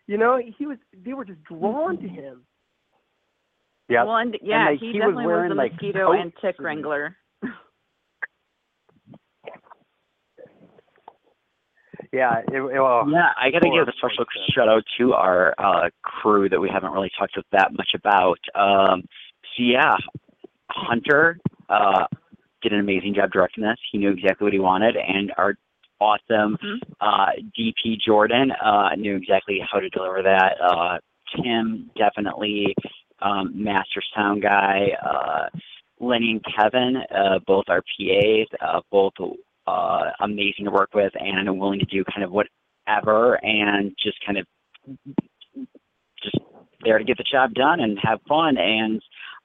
[0.06, 0.78] You know, he was.
[1.04, 2.44] They were just drawn to him.
[3.88, 4.04] Yeah.
[4.04, 6.42] Well, and yeah, like, he, he was definitely was, wearing, the like, mosquito and coats
[6.42, 7.16] tick and- wrangler.
[12.12, 12.40] Yeah.
[12.52, 15.88] It, it, well, Yeah, I got to give a special shout out to our uh,
[16.02, 18.38] crew that we haven't really talked that much about.
[18.54, 19.02] Um,
[19.56, 19.96] so yeah,
[20.70, 21.38] Hunter
[21.68, 22.06] uh,
[22.62, 23.76] did an amazing job directing this.
[23.90, 25.54] He knew exactly what he wanted, and our
[26.00, 26.58] awesome
[27.00, 30.56] uh, DP Jordan uh, knew exactly how to deliver that.
[30.60, 30.98] Uh,
[31.36, 32.74] Tim definitely
[33.20, 34.88] um, master sound guy.
[35.04, 35.46] Uh,
[36.00, 39.12] Lenny and Kevin, uh, both our PAs, uh, both
[39.66, 44.38] uh, amazing to work with and willing to do kind of whatever and just kind
[44.38, 44.46] of
[46.22, 46.38] just
[46.84, 48.56] there to get the job done and have fun.
[48.58, 49.00] And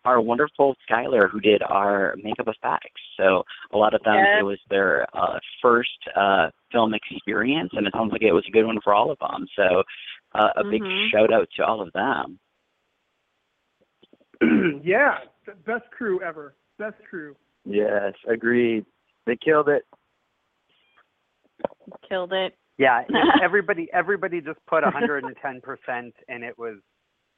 [0.06, 3.02] our wonderful Skylar, who did our makeup effects.
[3.18, 3.44] So
[3.74, 4.38] a lot of them, Yes.
[4.40, 8.52] it was their uh, first uh, film experience, and it sounds like it was a
[8.52, 9.46] good one for all of them.
[9.56, 9.84] So
[10.34, 11.10] uh, a big Mhm.
[11.10, 12.40] shout out to all of them.
[14.84, 15.20] yeah,
[15.66, 16.56] best crew ever.
[16.78, 17.36] Best crew.
[17.66, 18.86] Yes, agreed.
[19.26, 19.84] They killed it.
[22.08, 22.56] Killed it.
[22.80, 23.02] Yeah,
[23.42, 25.34] everybody everybody just put 110%
[26.28, 26.76] and it was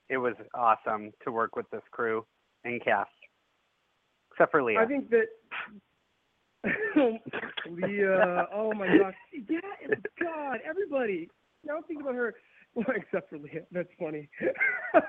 [0.10, 2.26] it was awesome to work with this crew
[2.66, 3.10] and cast.
[4.34, 4.82] Except for Leah.
[4.82, 5.28] I think that
[7.70, 8.48] Leah.
[8.54, 9.14] Oh my gosh.
[9.48, 9.60] Yeah.
[10.22, 10.60] God.
[10.68, 11.30] Everybody.
[11.66, 12.34] Now I'm thinking about her.
[12.76, 13.62] Well, except for Leah.
[13.72, 14.30] That's funny.
[14.92, 15.04] Sorry,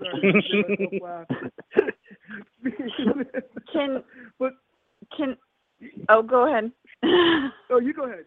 [0.00, 0.34] I made
[1.00, 1.26] myself laugh.
[3.72, 4.02] Can
[4.38, 4.52] but
[5.16, 5.36] can
[6.08, 6.70] oh go ahead.
[7.70, 8.24] oh, you go ahead.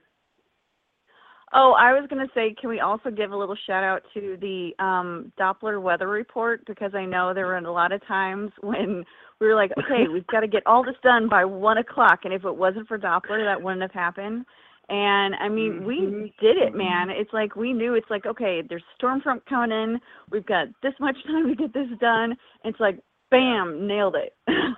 [1.55, 4.71] Oh, I was gonna say, can we also give a little shout out to the
[4.83, 9.05] um, Doppler weather report because I know there were a lot of times when
[9.39, 12.33] we were like, okay, we've got to get all this done by one o'clock, and
[12.33, 14.45] if it wasn't for Doppler, that wouldn't have happened.
[14.89, 17.09] And I mean, we did it, man.
[17.09, 17.93] It's like we knew.
[17.93, 19.99] It's like, okay, there's storm front coming in.
[20.29, 22.35] We've got this much time to get this done.
[22.65, 22.99] It's like,
[23.29, 24.33] bam, nailed it.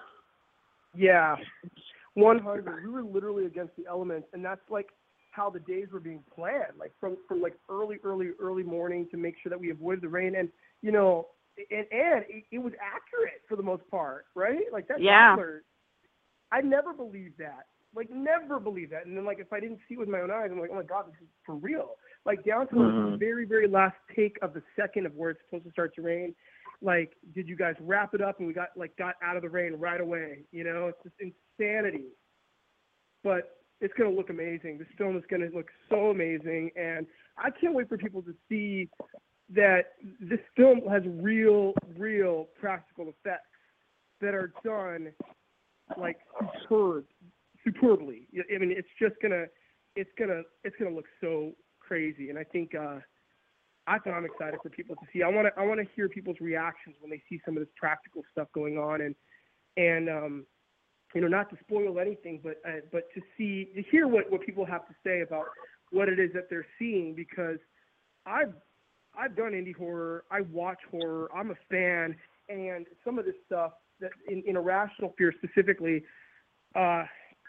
[0.97, 1.35] Yeah,
[2.13, 2.85] 100.
[2.85, 4.87] We were literally against the elements, and that's like
[5.35, 9.17] how the days were being planned, like from from like early, early, early morning to
[9.17, 10.49] make sure that we avoided the rain, and
[10.81, 11.27] you know,
[11.57, 14.71] and and it, it was accurate for the most part, right?
[14.71, 15.01] Like that.
[15.01, 15.35] Yeah.
[16.51, 17.65] I never believed that.
[17.95, 20.31] Like never believed that, and then like if I didn't see it with my own
[20.31, 21.95] eyes, I'm like, oh my god, this is for real.
[22.25, 23.17] Like down to like, the mm-hmm.
[23.17, 26.35] very, very last take of the second of where it's supposed to start to rain,
[26.81, 29.49] like did you guys wrap it up and we got like got out of the
[29.49, 32.07] rain right away you know it's just insanity
[33.23, 37.05] but it's going to look amazing this film is going to look so amazing and
[37.37, 38.89] i can't wait for people to see
[39.47, 43.45] that this film has real real practical effects
[44.21, 45.11] that are done
[45.97, 46.17] like
[46.63, 47.05] superb
[47.63, 49.45] superbly i mean it's just to
[49.95, 52.97] it's to it's to look so crazy and i think uh
[53.87, 55.21] I think I'm excited for people to see.
[55.21, 57.69] I want to I want to hear people's reactions when they see some of this
[57.77, 59.13] practical stuff going on, and
[59.77, 60.45] and um,
[61.15, 64.41] you know, not to spoil anything, but uh, but to see to hear what what
[64.41, 65.45] people have to say about
[65.91, 67.57] what it is that they're seeing because
[68.25, 68.53] I've
[69.17, 72.17] I've done indie horror, I watch horror, I'm a fan,
[72.49, 76.03] and some of this stuff that in, in Irrational Fear specifically,
[76.75, 77.05] uh,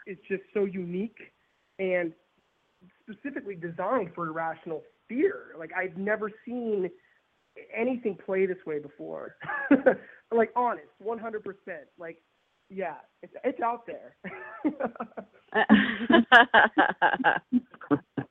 [0.07, 1.17] is just so unique
[1.77, 2.13] and
[3.03, 5.47] specifically designed for irrational fear.
[5.59, 6.89] Like I've never seen
[7.75, 9.35] anything play this way before.
[10.31, 11.87] like honest, one hundred percent.
[11.99, 12.17] Like
[12.69, 14.15] yeah, it's it's out there.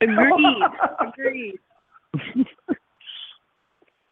[0.00, 0.62] Agreed.
[1.00, 1.58] Agreed.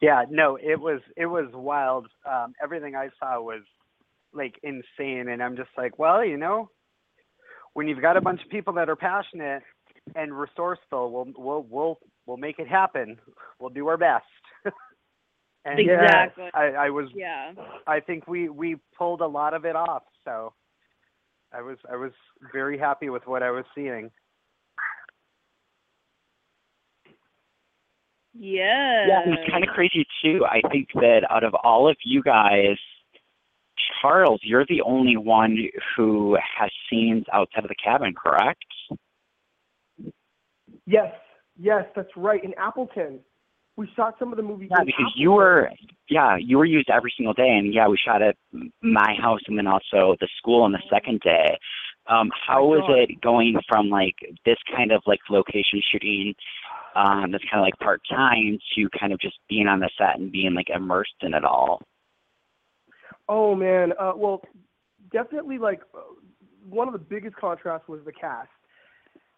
[0.01, 2.07] Yeah, no, it was it was wild.
[2.31, 3.63] Um, everything I saw was
[4.35, 6.69] like insane, and I'm just like, well, you know,
[7.75, 9.63] when you've got a bunch of people that are passionate
[10.15, 13.17] and resourceful, we'll we'll we'll we'll make it happen.
[13.59, 14.25] We'll do our best.
[15.65, 16.51] And Exactly.
[16.55, 17.53] I, I was Yeah.
[17.87, 20.03] I think we we pulled a lot of it off.
[20.25, 20.53] So
[21.53, 22.13] I was I was
[22.53, 24.11] very happy with what I was seeing.
[28.37, 29.07] Yes.
[29.09, 30.45] Yeah, and it's kind of crazy too.
[30.45, 32.77] I think that out of all of you guys,
[34.01, 35.57] Charles, you're the only one
[35.97, 38.65] who has scenes outside of the cabin, correct?
[40.87, 41.13] yes,
[41.57, 42.43] yes, that's right.
[42.43, 43.21] In Appleton,
[43.77, 44.71] we shot some of the movies.
[44.71, 45.71] Yeah, because you were,
[46.09, 48.37] yeah, you were used every single day, and yeah, we shot at
[48.83, 51.59] my house and then also the school on the second day.
[52.07, 54.15] Um, how was it going from like
[54.45, 56.35] this kind of like location shooting,
[56.95, 60.19] um, that's kind of like part time to kind of just being on the set
[60.19, 61.81] and being like immersed in it all?
[63.29, 64.43] Oh man, uh, well,
[65.13, 65.81] definitely like
[66.69, 68.49] one of the biggest contrasts was the cast.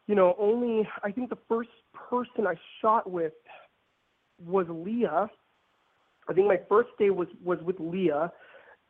[0.08, 3.32] You know, only I think the first person I shot with
[4.44, 5.28] was Leah.
[6.28, 8.32] I think my first day was was with Leah,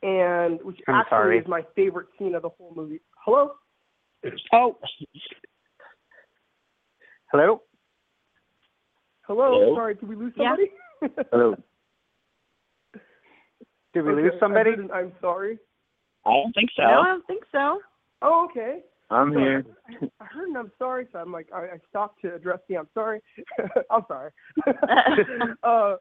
[0.01, 1.37] and which I'm actually sorry.
[1.39, 3.01] is my favorite scene of the whole movie.
[3.23, 3.51] Hello.
[4.53, 4.77] Oh.
[7.31, 7.61] Hello.
[9.27, 9.59] Hello.
[9.61, 9.75] Hello?
[9.75, 10.55] Sorry, did we lose Yeah.
[10.55, 10.71] somebody?
[11.31, 11.55] Hello.
[13.93, 14.71] Did we lose Okay, I somebody?
[14.93, 15.59] I'm sorry.
[16.25, 16.83] I don't think so.
[16.83, 17.81] No, I don't think so.
[18.21, 18.79] Oh, okay.
[19.09, 19.65] I'm So, here.
[19.89, 22.77] I, I heard an I'm sorry, so I'm like, I, I stopped to address the
[22.77, 23.21] I'm sorry.
[23.91, 24.31] I'm sorry.
[25.63, 25.95] uh,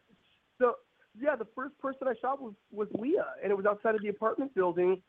[0.61, 0.74] so
[1.18, 4.09] yeah, the first person I shot was was Leah, and it was outside of the
[4.09, 5.00] apartment building,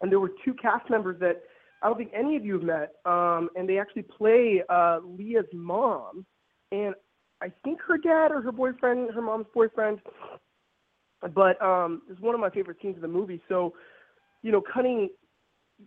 [0.00, 1.42] and there were two cast members that
[1.82, 2.92] I don't think any of you have met.
[3.04, 6.26] Um, and they actually play uh, Leah's mom,
[6.72, 6.94] and
[7.42, 10.00] I think her dad or her boyfriend, her mom's boyfriend.
[11.34, 13.40] But um, it's one of my favorite scenes of the movie.
[13.48, 13.74] So,
[14.42, 15.10] you know, cutting,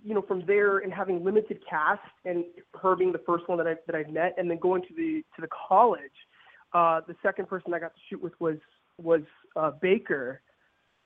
[0.04, 2.46] you know, from there and having limited cast, and
[2.82, 5.24] her being the first one that I that I met, and then going to the
[5.36, 6.02] to the college.
[6.74, 8.58] Uh, the second person I got to shoot with was
[9.02, 9.22] was
[9.56, 10.42] uh, Baker,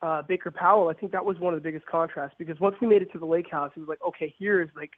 [0.01, 0.89] uh, Baker Powell.
[0.89, 3.19] I think that was one of the biggest contrasts because once we made it to
[3.19, 4.91] the lake house, it was like, okay, here's like,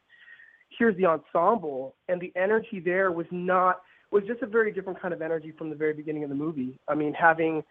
[0.78, 3.82] here's the ensemble, and the energy there was not
[4.12, 6.80] was just a very different kind of energy from the very beginning of the movie.
[6.88, 7.64] I mean, having,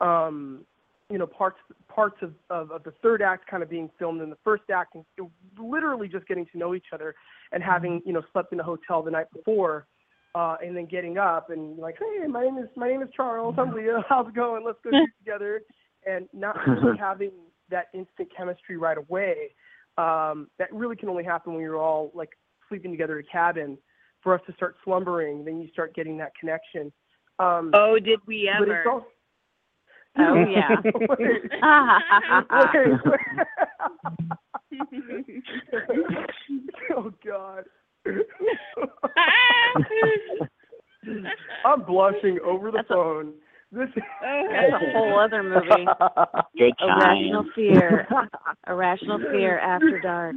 [0.00, 0.64] um,
[1.10, 1.58] you know, parts
[1.88, 4.94] parts of, of, of the third act kind of being filmed in the first act,
[4.94, 5.04] and
[5.58, 7.14] literally just getting to know each other,
[7.52, 9.86] and having you know slept in a hotel the night before
[10.34, 13.54] uh, and then getting up and like, hey, my name is my name is Charles.
[13.58, 14.04] I'm Leah.
[14.08, 14.64] How's it going?
[14.64, 15.62] Let's go shoot together.
[16.06, 17.32] And not really having
[17.70, 19.54] that instant chemistry right away.
[19.98, 22.30] Um, that really can only happen when you're all like
[22.68, 23.78] sleeping together in a cabin.
[24.22, 26.92] For us to start slumbering, then you start getting that connection.
[27.38, 29.02] Um, Oh, did we but ever?
[30.16, 30.76] It's also, Oh yeah.
[36.96, 37.64] oh God.
[41.64, 43.32] I'm blushing over the phone.
[43.72, 45.86] This That's a whole other movie.
[46.58, 47.52] Good Irrational time.
[47.54, 48.08] Fear.
[48.66, 50.34] Irrational Fear After Dark.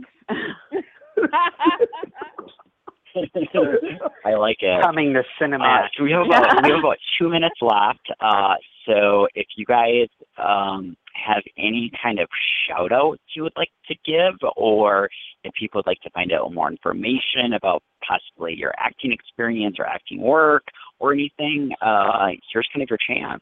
[4.26, 4.82] I like it.
[4.84, 5.88] Coming to Uh, cinema.
[5.98, 8.08] so we have about we have about two minutes left.
[8.20, 8.56] Uh,
[8.86, 10.08] so if you guys
[10.38, 12.28] um, have any kind of
[12.68, 15.10] shout outs you would like to give, or
[15.44, 19.86] if people would like to find out more information about possibly your acting experience or
[19.86, 20.64] acting work
[21.00, 23.42] or anything, uh, here's kind of your chance.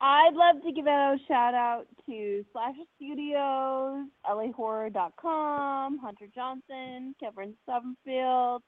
[0.00, 8.60] I'd love to give a shout out to Slasher Studios, LAHorror.com, Hunter Johnson, Kevin Sommerfield.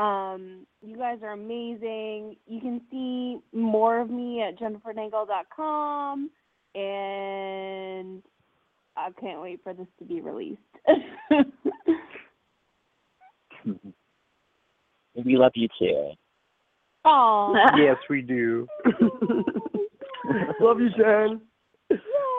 [0.00, 2.36] Um, you guys are amazing.
[2.46, 6.30] You can see more of me at JenniferNangle.com,
[6.74, 8.22] and
[8.96, 10.60] I can't wait for this to be released.
[15.24, 16.12] We love you too.
[17.04, 17.76] Aw.
[17.76, 18.66] yes, we do.
[20.60, 21.40] Love you, Jen.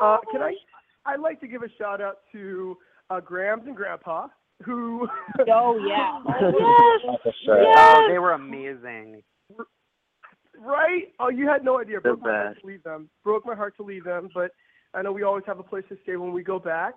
[0.01, 0.53] Uh, can I?
[1.05, 2.77] I'd like to give a shout out to
[3.09, 4.27] uh, Grams and Grandpa,
[4.63, 5.07] who.
[5.51, 6.19] oh yeah.
[7.23, 7.63] For sure.
[7.75, 9.21] Oh, they were amazing.
[10.59, 11.13] Right?
[11.19, 11.97] Oh, you had no idea.
[11.97, 13.09] It The broke my heart to leave them.
[13.23, 14.51] Broke my heart to leave them, but
[14.93, 16.95] I know we always have a place to stay when we go back.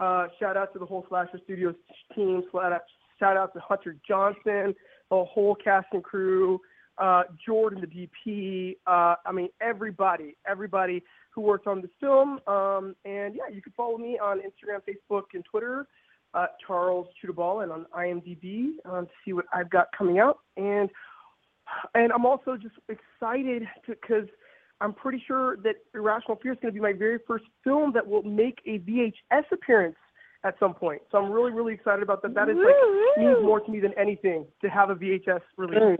[0.00, 1.74] Uh, shout out to the whole Slasher Studios
[2.14, 2.42] team.
[2.50, 2.82] Shout out,
[3.18, 4.74] shout out to Hunter Johnson,
[5.10, 6.58] the whole cast and crew,
[6.98, 8.76] uh, Jordan, the DP.
[8.86, 11.02] Uh, I mean, everybody, everybody
[11.34, 12.40] who worked on this film.
[12.46, 15.86] Um, and yeah, you can follow me on Instagram, Facebook, and Twitter.
[16.34, 20.38] Uh, Charles Chudabal and on IMDb um, to see what I've got coming out.
[20.56, 20.88] And
[21.94, 24.26] and I'm also just excited because
[24.80, 28.06] I'm pretty sure that Irrational Fear is going to be my very first film that
[28.06, 29.96] will make a VHS appearance
[30.44, 31.02] at some point.
[31.10, 32.34] So I'm really, really excited about that.
[32.34, 32.74] That is like
[33.16, 35.98] means more to me than anything to have a VHS release.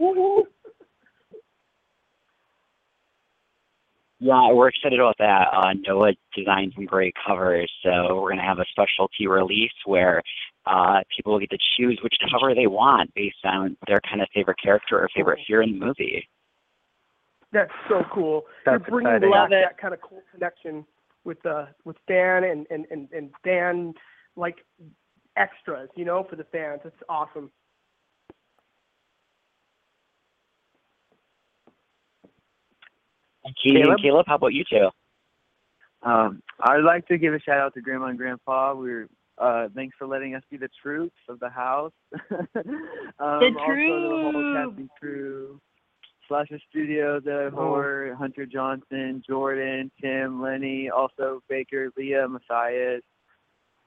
[4.23, 5.49] Yeah, we're excited about that.
[5.51, 10.21] Uh, Noah designed some great covers, so we're going to have a specialty release where
[10.65, 14.29] uh, people will get to choose which cover they want based on their kind of
[14.33, 16.25] favorite character or favorite fear in the movie.
[17.51, 18.43] That's so cool.
[18.65, 19.31] That's You're bringing exciting.
[19.31, 20.85] back Love that kind of cool connection
[21.25, 23.93] with uh with Dan and and and, and Dan
[24.37, 24.65] like
[25.35, 26.79] extras, you know, for the fans.
[26.85, 27.51] It's awesome.
[33.45, 33.91] Katie Caleb?
[33.91, 34.89] and Caleb, how about you two?
[36.01, 38.73] Um, I'd like to give a shout out to Grandma and Grandpa.
[38.75, 41.91] We're uh, thanks for letting us be the troops of the house.
[42.31, 42.37] um,
[43.19, 44.69] Also to the whole troops.
[44.69, 45.59] casting crew,
[46.27, 53.01] Slasher Studios, uh, Horror, Hunter Johnson, Jordan, Tim, Lenny, also Baker, Leah, Matthias,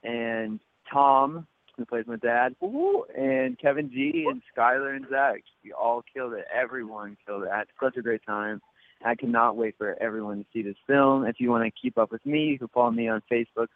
[0.03, 0.59] and
[0.93, 1.47] Tom,
[1.77, 3.05] who plays my dad, Woo!
[3.17, 5.43] and Kevin G and Skylar and Zach.
[5.63, 6.47] We all killed it.
[6.53, 7.51] Everyone killed it.
[7.53, 8.61] I had such a great time.
[9.05, 11.27] I cannot wait for everyone to see this film.
[11.27, 13.69] If you want to keep up with me, you can follow me on Facebook,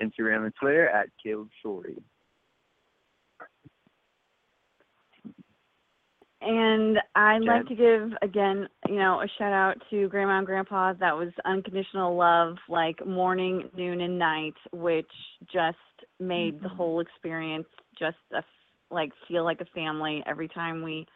[0.00, 2.00] Instagram, and Twitter at Caleb Shorty.
[6.40, 10.92] And I'd like to give again, you know, a shout out to Grandma and Grandpa.
[10.92, 15.10] That was unconditional love, like morning, noon, and night, which
[15.52, 15.76] just
[16.20, 16.76] made the mm-hmm.
[16.76, 17.66] whole experience
[17.98, 18.42] just a,
[18.90, 21.06] like feel like a family every time we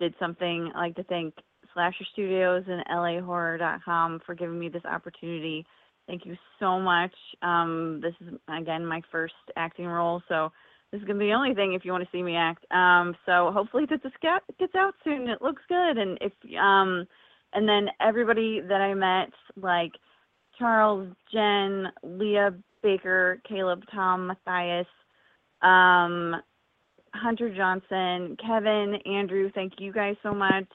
[0.00, 0.72] did something.
[0.74, 1.34] I'd like to thank
[1.74, 5.66] Slasher Studios and LAHorror.com for giving me this opportunity.
[6.06, 7.14] Thank you so much.
[7.42, 10.50] Um, this is again my first acting role, so
[10.90, 12.64] this is gonna be the only thing if you want to see me act.
[12.72, 15.28] Um, so hopefully this get, gets out soon.
[15.28, 17.06] It looks good, and if um,
[17.52, 19.92] and then everybody that I met, like
[20.58, 24.86] Charles, Jen, Leah Baker, Caleb, Tom, Matthias,
[25.62, 26.36] um,
[27.14, 29.50] Hunter Johnson, Kevin, Andrew.
[29.54, 30.66] Thank you guys so much.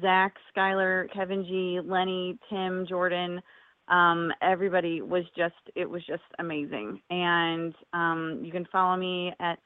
[0.00, 3.40] Zach, Skylar, Kevin G, Lenny, Tim, Jordan.
[3.88, 7.00] Um, everybody was just it was just amazing.
[7.10, 9.58] And um, you can follow me at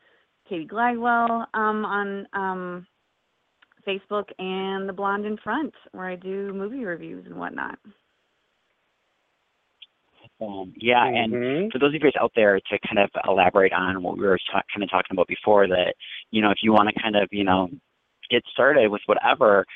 [0.49, 2.87] Katie Gladwell um, on um,
[3.87, 7.79] Facebook and the Blonde in Front, where I do movie reviews and whatnot.
[10.41, 11.25] Um, yeah, Mhm.
[11.62, 14.27] and for those of you guys out there to kind of elaborate on what we
[14.27, 15.95] were ta- kind of talking about before, that
[16.31, 17.70] you know, if you want to kind of you know
[18.31, 19.66] get started with whatever,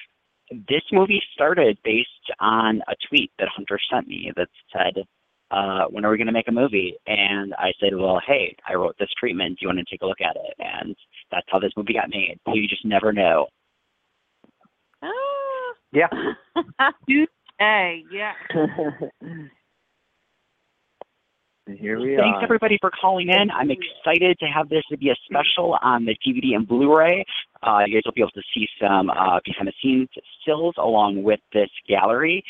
[0.51, 2.09] this movie started based
[2.41, 5.05] on a tweet that Hunter sent me that said,
[5.51, 8.75] uh, "When are we going to make a movie?" And I said, "Well, hey, I
[8.75, 9.59] wrote this treatment.
[9.59, 10.97] Do you want to take a look at it?" And
[11.31, 12.39] that's how this movie got made.
[12.47, 13.49] So you just never know.
[15.93, 16.09] Yeah.
[17.59, 18.35] Hey, yeah.
[21.67, 22.45] And here we Thanks are.
[22.45, 23.51] everybody for calling in.
[23.51, 27.25] I'm excited to have this to be a special on the DVD and Blu-ray.
[27.63, 30.09] Uh, you guys will be able to see some uh, behind the scenes
[30.43, 32.45] stills along with this gallery.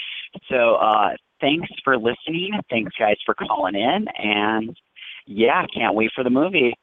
[0.50, 2.50] So uh, thanks for listening.
[2.68, 4.76] Thanks guys for calling in, and
[5.26, 6.74] yeah, can't wait for the movie.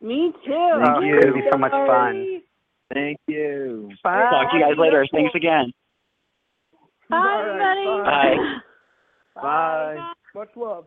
[0.00, 0.82] Me too.
[0.84, 2.42] Thank Oh, it's gonna be so much fun.
[2.92, 3.90] Thank you.
[4.02, 4.28] Bye.
[4.28, 5.06] Talk to you guys later.
[5.12, 5.72] Thanks again.
[7.08, 8.60] Bye, everybody.
[9.36, 9.40] Bye.
[9.40, 10.12] Bye.
[10.34, 10.86] Much love.